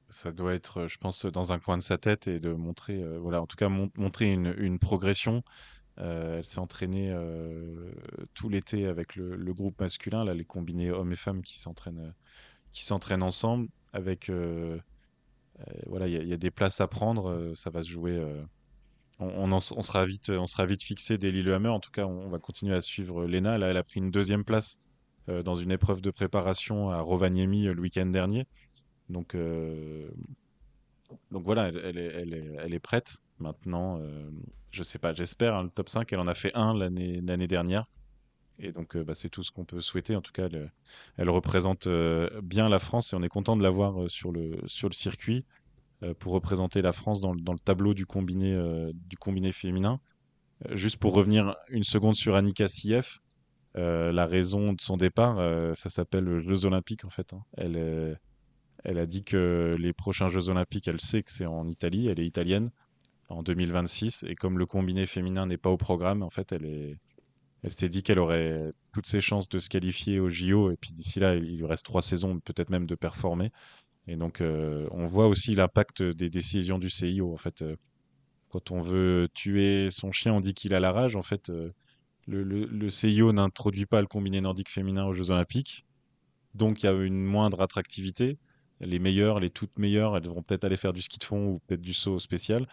ça 0.09 0.31
doit 0.31 0.55
être 0.55 0.87
je 0.87 0.99
pense 0.99 1.27
dans 1.27 1.53
un 1.53 1.59
coin 1.59 1.77
de 1.77 1.83
sa 1.83 1.99
tête 1.99 2.29
et 2.29 2.39
de 2.39 2.53
montrer 2.53 3.03
voilà 3.19 3.43
en 3.43 3.47
tout 3.47 3.57
cas 3.57 3.69
montrer 3.69 4.31
une, 4.31 4.79
progression 4.79 5.43
euh, 5.99 6.39
elle 6.39 6.45
s'est 6.45 6.59
entraînée 6.59 7.11
euh, 7.13 7.93
tout 8.35 8.49
l'été 8.49 8.87
avec 8.87 9.15
le, 9.15 9.53
groupe 9.53 9.81
masculin, 9.81 10.25
là, 10.25 10.35
les 10.35 10.45
combinés 10.45 10.91
hommes 10.91 11.13
et 11.13 11.17
femmes 11.17 11.43
qui 11.43 11.59
s'entraînent, 11.59 12.07
euh, 12.09 12.13
qui 12.73 12.85
s'entraînent 12.85 13.23
ensemble. 13.23 13.69
Avec, 13.93 14.29
voilà, 15.87 16.09
il 16.09 16.29
y, 16.29 16.33
a 16.33 16.37
des 16.37 16.51
places 16.51 16.81
à 16.81 16.89
prendre, 16.89 17.53
ça 17.55 17.71
va 17.71 17.85
se 17.85 17.89
jouer. 17.89 18.21
On, 19.21 19.61
sera 19.61 20.05
vite, 20.05 20.31
on 20.31 20.47
sera 20.47 20.67
vite 20.67 20.83
fixé 20.83 21.17
Lillehammer. 21.17 21.69
En 21.69 21.81
tout 21.81 21.91
cas, 21.91 22.05
on, 22.05 22.29
va 22.29 22.39
continuer 22.39 22.75
à 22.75 22.81
suivre 22.81 23.27
Lena. 23.27 23.59
Là, 23.59 23.69
elle 23.69 23.77
a 23.77 23.85
pris 23.85 24.01
une 24.01 24.11
deuxième 24.11 24.45
place 24.45 24.79
dans 25.29 25.55
une 25.55 25.71
épreuve 25.71 26.03
de 26.03 26.11
préparation 26.11 26.91
à 26.91 27.01
Rovaniemi 27.01 27.63
le 27.65 27.81
week-end 27.81 28.07
dernier. 28.07 28.47
Donc, 29.09 29.35
donc 31.31 31.45
voilà, 31.45 31.69
elle, 31.69 31.99
est, 32.75 32.79
prête. 32.79 33.17
Maintenant, 33.39 33.99
euh, 34.01 34.31
je 34.71 34.83
sais 34.83 34.99
pas, 34.99 35.13
j'espère, 35.13 35.55
hein, 35.55 35.65
le 35.65 35.71
top 35.71 35.89
5, 35.89 36.13
elle 36.13 36.21
en 36.21 36.27
a 36.27 36.35
fait 36.35 36.53
un 36.55 36.75
l'année 36.75 37.47
dernière. 37.47 37.87
Et 38.59 38.71
donc, 38.71 38.97
euh, 38.97 39.05
bah, 39.05 39.15
c'est 39.15 39.29
tout 39.29 39.43
ce 39.43 39.51
qu'on 39.51 39.65
peut 39.65 39.81
souhaiter. 39.81 40.15
En 40.15 40.21
tout 40.21 40.33
cas, 40.33 40.49
elle, 41.17 41.31
représente 41.31 41.87
euh, 41.87 42.41
bien 42.43 42.69
la 42.69 42.79
France 42.79 43.13
et 43.13 43.17
on 43.17 43.23
est 43.23 43.29
content 43.29 43.57
de 43.57 43.63
la 43.63 43.71
voir 43.71 44.09
sur 44.09 44.33
le 44.33 44.61
circuit 44.69 45.45
pour 46.19 46.33
représenter 46.33 46.83
la 46.83 46.93
France 46.93 47.21
dans, 47.21 47.33
le 47.33 47.59
tableau 47.59 47.95
du 47.95 48.07
combiné, 48.07 48.55
du 48.93 49.17
combiné 49.17 49.53
féminin. 49.53 50.01
juste 50.73 50.99
pour 50.99 51.15
revenir 51.15 51.55
une 51.69 51.85
seconde 51.85 52.15
sur 52.15 52.35
Annika 52.35 52.69
Sief, 52.69 53.21
la 53.75 54.27
raison 54.27 54.73
de 54.73 54.81
son 54.81 54.97
départ, 54.97 55.37
ça 55.77 55.89
s'appelle 55.89 56.41
Jeux 56.41 56.67
Olympiques 56.67 57.05
en 57.05 57.11
fait. 57.11 57.33
Hein. 57.33 57.43
Elle, 57.57 58.99
a 58.99 59.07
dit 59.07 59.25
que 59.25 59.77
les 59.79 59.93
prochains 59.93 60.29
Jeux 60.29 60.49
Olympiques, 60.49 60.89
elle 60.89 61.01
sait 61.01 61.23
que 61.23 61.33
c'est 61.33 61.47
en 61.47 61.67
Italie, 61.69 62.09
elle 62.09 62.21
est 62.21 62.27
italienne 62.27 62.71
en 63.29 63.43
2026. 63.43 64.25
Et 64.29 64.35
comme 64.35 64.59
le 64.59 64.67
combiné 64.67 65.07
féminin 65.07 65.47
n'est 65.47 65.57
pas 65.57 65.71
au 65.71 65.79
programme, 65.79 66.23
en 66.23 66.31
fait, 66.31 66.53
elle 66.53 66.99
elle 67.65 67.73
s'est 67.73 67.89
dit 67.89 68.03
qu'elle 68.03 68.19
aurait 68.19 68.75
toutes 68.93 69.07
ses 69.07 69.23
chances 69.23 69.49
de 69.49 69.59
se 69.59 69.71
qualifier 69.71 70.21
au 70.21 70.29
JO. 70.29 70.71
Et 70.71 70.77
puis 70.77 70.93
d'ici 70.93 71.19
là, 71.19 71.35
il 71.35 71.57
lui 71.57 71.65
reste 71.65 71.87
trois 71.87 72.03
saisons, 72.03 72.39
peut-être 72.39 72.69
même 72.69 72.87
de 72.87 72.95
performer. 72.95 73.53
Et 74.07 74.17
donc, 74.17 74.41
euh, 74.41 74.87
on 74.91 75.07
voit 75.07 75.29
aussi 75.29 75.55
l'impact 75.55 76.03
des 76.03 76.29
décisions 76.29 76.79
du 76.79 76.91
CIO. 76.91 77.33
En 77.33 77.37
fait, 77.37 77.63
euh, 77.63 77.77
quand 78.51 78.71
on 78.71 78.81
veut 78.81 79.29
tuer 79.35 79.89
son 79.91 80.13
chien, 80.13 80.35
on 80.35 80.41
dit 80.41 80.55
qu'il 80.55 80.75
a 80.75 80.81
la 80.81 80.93
rage. 80.93 81.17
En 81.17 81.23
fait, 81.23 81.51
euh, 81.51 81.71
le, 82.27 82.91
CIO 82.91 83.33
n'introduit 83.33 83.87
pas 83.87 84.01
le 84.01 84.07
combiné 84.07 84.41
nordique 84.41 84.71
féminin 84.71 85.07
aux 85.07 85.15
Jeux 85.15 85.31
Olympiques. 85.31 85.87
Donc, 86.55 86.83
il 86.83 86.87
y 86.87 86.89
a 86.89 86.93
une 86.93 87.25
moindre 87.25 87.63
attractivité. 87.63 88.39
Les 88.81 88.99
meilleures, 88.99 89.41
les 89.41 89.51
toutes 89.51 89.79
meilleures, 89.79 90.17
elles 90.17 90.23
devront 90.23 90.43
peut-être 90.43 90.65
aller 90.65 90.77
faire 90.77 90.93
du 90.93 91.01
ski 91.01 91.19
de 91.19 91.25
fond 91.25 91.47
ou 91.47 91.61
peut-être 91.67 91.81
du 91.81 91.95
saut 91.95 92.19
spécial. 92.19 92.69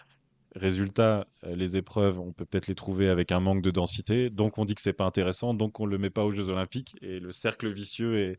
Résultat, 0.56 1.28
les 1.44 1.78
épreuves, 1.78 2.20
on 2.20 2.34
peut 2.34 2.44
peut-être 2.44 2.67
les 2.67 2.76
trouver 2.76 3.08
avec 3.08 3.32
un 3.32 3.39
manque 3.39 3.62
de 3.62 3.72
densité, 3.72 4.30
donc 4.30 4.58
on 4.58 4.65
dit 4.65 4.76
que 4.76 4.82
c'est 4.82 4.91
pas 4.91 5.06
intéressant, 5.06 5.54
donc 5.54 5.80
on 5.80 5.86
le 5.86 5.98
met 5.98 6.10
pas 6.10 6.26
aux 6.26 6.34
Jeux 6.34 6.50
Olympiques 6.50 6.96
et 7.02 7.22
le 7.22 7.32
cercle 7.32 7.72
vicieux 7.72 8.20
est, 8.20 8.38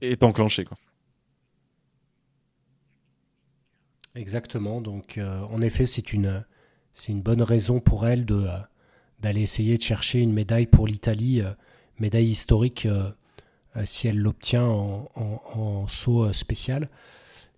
est 0.00 0.24
enclenché. 0.24 0.64
Quoi. 0.64 0.76
Exactement. 4.14 4.80
Donc, 4.80 5.18
euh, 5.18 5.42
en 5.50 5.62
effet, 5.62 5.86
c'est 5.86 6.12
une, 6.12 6.44
c'est 6.94 7.12
une 7.12 7.22
bonne 7.22 7.42
raison 7.42 7.80
pour 7.80 8.06
elle 8.06 8.24
de, 8.24 8.34
euh, 8.34 8.58
d'aller 9.20 9.42
essayer 9.42 9.78
de 9.78 9.82
chercher 9.82 10.20
une 10.20 10.32
médaille 10.32 10.66
pour 10.66 10.86
l'Italie, 10.86 11.42
médaille 11.98 12.28
historique 12.28 12.88
si 13.84 14.08
elle 14.08 14.18
l'obtient 14.18 14.66
en, 14.66 15.08
en 15.14 15.86
saut 15.86 16.32
spécial. 16.32 16.88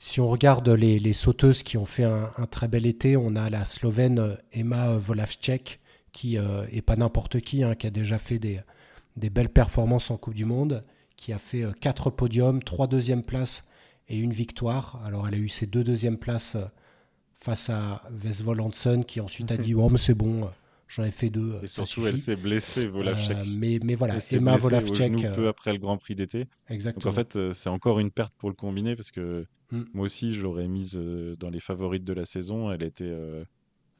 Si 0.06 0.20
on 0.20 0.28
regarde 0.28 0.68
les, 0.68 1.12
sauteuses 1.14 1.62
qui 1.62 1.78
ont 1.78 1.86
fait 1.86 2.04
un, 2.04 2.28
très 2.50 2.68
bel 2.68 2.84
été, 2.84 3.16
on 3.16 3.36
a 3.36 3.48
la 3.48 3.64
Slovène 3.64 4.18
euh, 4.18 4.36
Emma 4.52 4.98
Volavcek, 4.98 5.80
qui 6.12 6.36
euh, 6.36 6.66
est 6.70 6.82
pas 6.82 6.96
n'importe 6.96 7.40
qui, 7.40 7.64
hein, 7.64 7.74
qui 7.74 7.86
a 7.86 7.90
déjà 7.90 8.18
fait 8.18 8.38
des, 8.38 8.60
belles 9.16 9.48
performances 9.48 10.10
en 10.10 10.18
Coupe 10.18 10.34
du 10.34 10.44
Monde, 10.44 10.84
qui 11.16 11.32
a 11.32 11.38
fait 11.38 11.62
euh, 11.62 11.72
quatre 11.72 12.10
podiums, 12.10 12.62
trois 12.62 12.86
deuxièmes 12.86 13.22
places 13.22 13.66
et 14.08 14.18
une 14.18 14.32
victoire. 14.32 15.02
Alors 15.04 15.28
elle 15.28 15.34
a 15.34 15.38
eu 15.38 15.48
ses 15.48 15.66
deux 15.66 15.84
deuxièmes 15.84 16.18
places 16.18 16.56
face 17.34 17.70
à 17.70 18.02
Vesvol 18.10 18.60
Hansen, 18.60 19.04
qui 19.04 19.20
ensuite 19.20 19.50
a 19.50 19.56
dit 19.56 19.74
Oh, 19.74 19.88
mais 19.90 19.98
c'est 19.98 20.14
bon, 20.14 20.48
j'en 20.88 21.04
ai 21.04 21.10
fait 21.10 21.30
deux. 21.30 21.58
Et 21.62 21.66
surtout, 21.66 22.06
elle 22.06 22.18
s'est 22.18 22.36
blessée, 22.36 22.86
Volavcek. 22.86 23.38
mais, 23.56 23.78
mais 23.82 23.94
voilà, 23.94 24.18
Emma 24.30 24.56
Volavcek. 24.56 25.32
peu 25.34 25.48
après 25.48 25.72
le 25.72 25.78
Grand 25.78 25.98
Prix 25.98 26.14
d'été. 26.14 26.46
Exactement. 26.68 27.10
Donc 27.10 27.12
en 27.12 27.14
fait, 27.14 27.52
c'est 27.52 27.68
encore 27.68 28.00
une 28.00 28.10
perte 28.10 28.34
pour 28.38 28.48
le 28.48 28.54
combiné 28.54 28.96
parce 28.96 29.10
que 29.10 29.46
Mm. 29.74 29.82
Moi 29.92 30.04
aussi, 30.04 30.34
je 30.34 30.42
l'aurais 30.42 30.68
mise 30.68 30.96
euh, 30.96 31.36
dans 31.36 31.50
les 31.50 31.60
favorites 31.60 32.04
de 32.04 32.12
la 32.12 32.24
saison. 32.24 32.70
Elle 32.70 32.82
était 32.82 33.04
euh, 33.04 33.44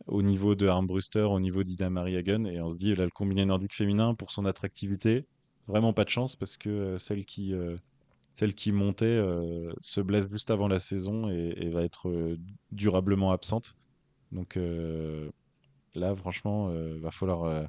au 0.07 0.23
niveau 0.23 0.55
de 0.55 0.67
Armbruster, 0.67 1.23
au 1.23 1.41
niveau 1.41 1.65
d'Ida 1.65 1.91
Marie 1.91 2.17
Hagen. 2.17 2.45
Et 2.45 2.61
on 2.61 2.73
se 2.73 2.79
dit, 2.79 2.95
là, 2.95 3.05
le 3.05 3.11
combiné 3.11 3.45
nordique 3.45 3.75
féminin, 3.75 4.15
pour 4.15 4.31
son 4.31 4.45
attractivité, 4.45 5.27
vraiment 5.67 5.93
pas 5.93 6.05
de 6.05 6.11
chance 6.11 6.37
parce 6.37 6.57
que 6.57 6.69
euh, 6.69 6.99
celle 6.99 7.25
qui 7.25 7.55
celle 8.35 8.55
qui 8.55 8.73
montait 8.73 9.19
se 9.81 10.01
blesse 10.01 10.29
juste 10.31 10.51
avant 10.51 10.69
la 10.69 10.79
saison 10.79 11.31
et, 11.31 11.71
va 11.71 11.83
être 11.83 12.37
durablement 12.73 13.33
absente. 13.33 13.77
Donc 14.33 14.59
là, 15.95 16.15
franchement, 16.15 16.69
va 17.01 17.11
falloir 17.11 17.69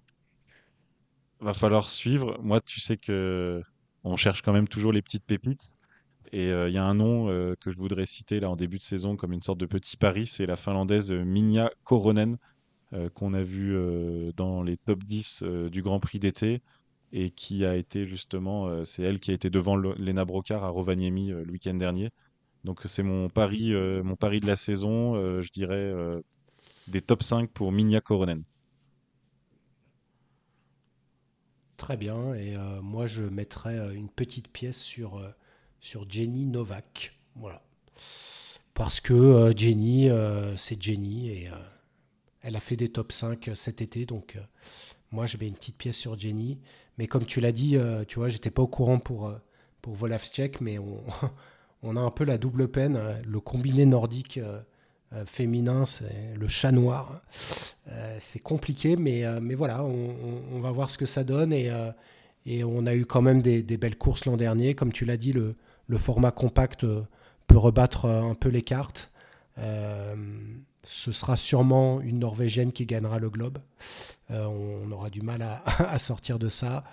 va 1.40 1.54
falloir 1.54 1.90
suivre. 1.90 2.38
Moi, 2.42 2.60
tu 2.62 2.80
sais 2.80 2.98
que 2.98 3.62
on 4.04 4.16
cherche 4.18 4.42
quand 4.42 4.54
même 4.54 4.68
toujours 4.68 4.92
les 4.92 5.02
petites 5.02 5.26
pépites. 5.26 5.76
Et 6.32 6.52
euh, 6.52 6.70
il 6.70 6.74
y 6.74 6.78
a 6.78 6.84
un 6.84 6.96
nom 6.96 7.30
euh, 7.30 7.56
que 7.60 7.72
je 7.72 7.78
voudrais 7.78 8.06
citer 8.06 8.40
là 8.40 8.50
en 8.50 8.56
début 8.56 8.78
de 8.78 8.84
saison 8.84 9.16
comme 9.16 9.32
une 9.32 9.42
sorte 9.42 9.60
de 9.60 9.66
petit 9.66 9.96
pari, 9.96 10.28
c'est 10.28 10.46
la 10.46 10.56
finlandaise 10.56 11.12
euh, 11.12 11.24
Minja 11.24 11.72
Koronen, 11.84 12.38
qu'on 13.14 13.34
a 13.34 13.42
vu 13.42 13.76
dans 14.38 14.64
les 14.64 14.78
top 14.78 15.04
10 15.04 15.44
du 15.70 15.82
Grand 15.82 16.00
Prix 16.00 16.18
d'été 16.18 16.62
et 17.18 17.30
qui 17.30 17.66
a 17.66 17.76
été 17.76 18.06
justement, 18.06 18.84
c'est 18.84 19.04
elle 19.04 19.20
qui 19.20 19.32
a 19.32 19.34
été 19.34 19.50
devant 19.50 19.76
Lena 19.76 20.26
Brocard 20.26 20.64
à 20.64 20.70
Rovaniemi 20.70 21.30
le 21.30 21.50
week-end 21.52 21.76
dernier. 21.76 22.12
Donc 22.64 22.82
c'est 22.86 23.04
mon 23.04 23.30
pari, 23.30 23.74
mon 24.04 24.16
pari 24.16 24.40
de 24.42 24.48
la 24.48 24.56
saison, 24.56 25.16
je 25.42 25.50
dirais 25.52 25.94
des 26.88 27.02
top 27.02 27.24
5 27.24 27.50
pour 27.52 27.72
Minja 27.72 28.02
Koronen. 28.02 28.44
Très 31.78 31.98
bien, 31.98 32.34
et 32.34 32.56
moi 32.82 33.06
je 33.08 33.24
mettrais 33.24 33.96
une 33.96 34.10
petite 34.10 34.50
pièce 34.50 34.82
sur 34.82 35.22
sur 35.86 36.10
Jenny 36.10 36.46
Novak. 36.48 37.16
Voilà. 37.36 37.62
Parce 38.74 39.00
que 39.00 39.14
euh, 39.14 39.54
Jenny, 39.56 40.10
euh, 40.10 40.58
c'est 40.58 40.82
Jenny 40.82 41.30
et 41.30 41.48
euh, 41.48 41.56
elle 42.42 42.56
a 42.56 42.60
fait 42.60 42.76
des 42.76 42.90
top 42.90 43.12
5 43.12 43.52
cet 43.56 43.82
été. 43.82 44.06
Donc, 44.06 44.38
moi, 45.12 45.28
je 45.28 45.38
mets 45.38 45.48
une 45.48 45.54
petite 45.54 45.78
pièce 45.78 45.98
sur 45.98 46.18
Jenny. 46.20 46.60
Mais 46.98 47.08
comme 47.08 47.26
tu 47.26 47.42
l'as 47.42 47.52
dit, 47.52 47.78
tu 48.08 48.20
vois, 48.20 48.30
j'étais 48.30 48.52
pas 48.52 48.62
au 48.62 48.68
courant 48.68 49.00
pour, 49.00 49.34
pour 49.82 49.94
Volavchek, 49.96 50.62
mais 50.62 50.78
on, 51.84 51.96
a 51.96 52.00
un 52.00 52.12
peu 52.12 52.24
la 52.24 52.38
double 52.38 52.68
peine. 52.70 53.00
Le 53.26 53.40
combiné 53.40 53.86
nordique 53.86 54.40
féminin, 55.26 55.86
c'est 55.86 56.34
le 56.36 56.48
chat 56.48 56.72
noir. 56.72 57.22
c'est 58.20 58.40
compliqué, 58.40 58.96
mais, 58.96 59.24
mais 59.42 59.56
voilà, 59.56 59.84
on, 59.84 60.62
va 60.62 60.72
voir 60.72 60.90
ce 60.90 60.98
que 60.98 61.06
ça 61.06 61.24
donne. 61.24 61.52
Et 61.52 61.70
Et 62.46 62.64
on 62.64 62.86
a 62.86 62.96
eu 62.96 63.06
quand 63.06 63.22
même 63.22 63.42
des, 63.42 63.64
belles 63.78 63.98
courses 63.98 64.26
l'an 64.26 64.38
dernier. 64.38 64.74
Comme 64.74 64.94
tu 64.94 65.04
l'as 65.04 65.18
dit, 65.18 65.34
le, 65.34 65.56
le, 65.88 65.98
format 65.98 66.32
compact 66.32 66.86
peut 67.48 67.58
rebattre 67.58 68.06
un 68.06 68.36
peu 68.36 68.50
les 68.50 68.62
cartes. 68.62 69.12
Ce 69.58 71.12
sera 71.12 71.38
sûrement 71.38 72.02
une 72.02 72.20
Norvégienne 72.20 72.72
qui 72.72 72.86
gagnera 72.86 73.20
le 73.20 73.30
globe. 73.30 73.60
on 74.30 74.92
aura 74.92 75.10
du 75.10 75.22
mal 75.22 75.42
à, 75.42 75.64
à 75.90 75.98
sortir 76.00 76.40
de 76.40 76.50
ça. 76.50 76.84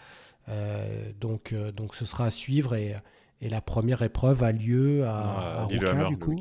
donc, 1.21 1.55
donc 1.55 1.95
ce 1.95 2.05
sera 2.05 2.27
à 2.27 2.31
suivre 2.31 2.75
et 2.75 2.97
et 3.43 3.49
la 3.49 3.61
première 3.61 4.03
épreuve 4.03 4.45
a 4.45 4.53
lieu 4.53 5.05
à, 5.05 5.63
à, 5.63 5.65
à 5.65 5.67
du 5.67 6.17
coup. 6.17 6.37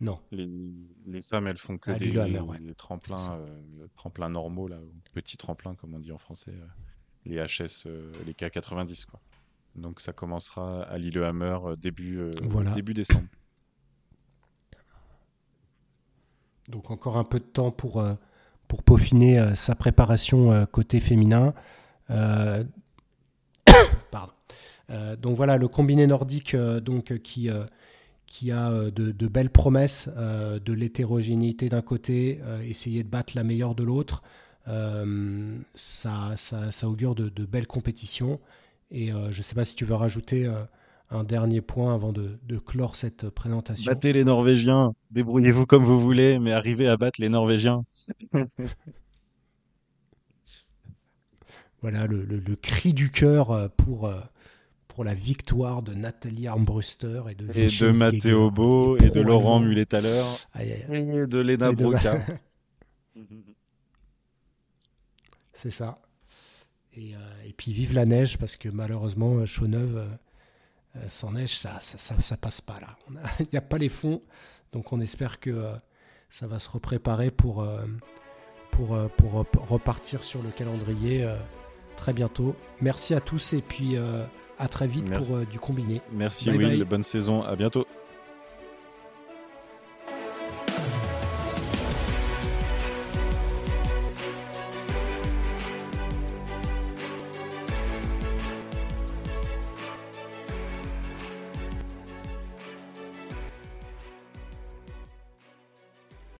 Non. 0.00 0.18
Les, 0.32 0.48
les, 1.06 1.22
femmes, 1.22 1.46
elles 1.46 1.56
font 1.56 1.78
que 1.78 1.92
des 1.92 2.06
les, 2.06 2.74
tremplins, 2.74 3.38
euh, 3.38 3.86
tremplins 3.94 4.28
normaux, 4.28 4.66
là, 4.66 4.78
petits 5.12 5.36
tremplins, 5.36 5.76
comme 5.76 5.94
on 5.94 6.00
dit 6.00 6.10
en 6.10 6.18
français, 6.18 6.50
euh, 6.50 6.66
les 7.26 7.36
HS, 7.36 7.86
euh, 7.86 8.10
les 8.26 8.32
K90. 8.32 9.06
Quoi. 9.06 9.20
Donc 9.76 10.00
ça 10.00 10.12
commencera 10.12 10.82
à 10.82 10.98
Lillehammer 10.98 11.58
début, 11.78 12.20
début 12.74 12.92
décembre. 12.92 13.28
Donc 16.68 16.90
encore 16.90 17.16
un 17.16 17.24
peu 17.24 17.38
de 17.38 17.44
temps 17.44 17.70
pour, 17.70 18.04
pour 18.68 18.82
peaufiner 18.82 19.54
sa 19.54 19.74
préparation 19.74 20.66
côté 20.66 21.00
féminin. 21.00 21.54
Pardon. 24.10 24.32
Euh, 24.92 25.16
donc 25.16 25.36
voilà, 25.36 25.56
le 25.56 25.68
combiné 25.68 26.06
nordique 26.06 26.54
euh, 26.54 26.80
donc, 26.80 27.18
qui, 27.18 27.50
euh, 27.50 27.64
qui 28.26 28.50
a 28.50 28.90
de, 28.90 29.28
belles 29.28 29.50
promesses, 29.50 30.08
de 30.08 30.72
l'hétérogénéité 30.72 31.68
d'un 31.68 31.82
côté, 31.82 32.40
essayer 32.66 33.02
de 33.02 33.08
battre 33.08 33.34
la 33.36 33.44
meilleure 33.44 33.74
de 33.74 33.84
l'autre. 33.84 34.22
Ça, 34.66 36.34
ça, 36.36 36.88
augure 36.88 37.14
de, 37.14 37.44
belles 37.44 37.66
compétitions. 37.66 38.40
Et 38.90 39.08
je 39.08 39.36
ne 39.36 39.42
sais 39.42 39.54
pas 39.54 39.66
si 39.66 39.74
tu 39.74 39.84
veux 39.84 39.94
rajouter 39.94 40.50
un 41.12 41.24
dernier 41.24 41.60
point 41.60 41.94
avant 41.94 42.12
de, 42.12 42.38
clore 42.66 42.96
cette 42.96 43.28
présentation. 43.30 43.90
Battez 43.90 44.12
les 44.12 44.24
Norvégiens, 44.24 44.94
débrouillez-vous 45.10 45.66
comme 45.66 45.84
vous 45.84 46.00
voulez, 46.00 46.38
mais 46.38 46.52
arrivez 46.52 46.88
à 46.88 46.96
battre 46.96 47.20
les 47.20 47.28
Norvégiens. 47.28 47.84
voilà 51.82 52.06
le, 52.06 52.24
le, 52.24 52.56
cri 52.56 52.94
du 52.94 53.10
cœur 53.10 53.70
pour, 53.76 54.10
pour 54.88 55.04
la 55.04 55.14
victoire 55.14 55.82
de 55.82 55.94
Nathalie 55.94 56.46
Armbruster 56.46 57.22
et 57.30 57.34
de, 57.34 57.50
et 57.54 57.66
de 57.66 57.90
Matteo 57.92 58.50
Beau 58.50 58.96
et, 58.98 59.08
de 59.10 59.20
Laurent 59.20 59.60
Mulet-Thaler 59.60 60.24
et 60.60 60.84
de 61.26 61.38
Lena 61.38 61.72
Broca. 61.72 62.20
C'est 65.52 65.70
ça. 65.70 65.94
Et, 66.94 67.14
euh, 67.14 67.18
et, 67.46 67.52
puis 67.52 67.72
vive 67.72 67.94
la 67.94 68.04
neige 68.04 68.36
parce 68.36 68.56
que 68.56 68.68
malheureusement, 68.68 69.46
Chauneuve, 69.46 69.96
euh, 69.96 70.04
euh, 70.04 70.16
sans 71.08 71.32
neige, 71.32 71.56
ça 71.58 71.78
ça, 71.80 72.20
ça, 72.20 72.36
passe 72.36 72.60
pas 72.60 72.78
là. 72.80 72.96
Il 73.40 73.46
n'y 73.52 73.58
a, 73.58 73.62
pas 73.62 73.78
les 73.78 73.88
fonds. 73.88 74.22
Donc 74.72 74.92
on 74.92 75.00
espère 75.00 75.40
que 75.40 75.70
ça 76.28 76.46
va 76.46 76.58
se 76.58 76.68
repréparer 76.68 77.30
pour, 77.30 77.66
pour, 78.70 79.10
pour 79.10 79.46
repartir 79.68 80.24
sur 80.24 80.42
le 80.42 80.50
calendrier 80.50 81.26
très 81.96 82.12
bientôt. 82.12 82.56
Merci 82.80 83.14
à 83.14 83.20
tous 83.20 83.52
et 83.52 83.62
puis 83.62 83.96
à 84.62 84.68
très 84.68 84.86
vite 84.86 85.10
pour 85.12 85.34
euh, 85.34 85.44
du 85.44 85.58
combiné. 85.58 86.00
Merci 86.12 86.50
Will, 86.50 86.84
bonne 86.84 87.02
saison, 87.02 87.42
à 87.42 87.56
bientôt. 87.56 87.86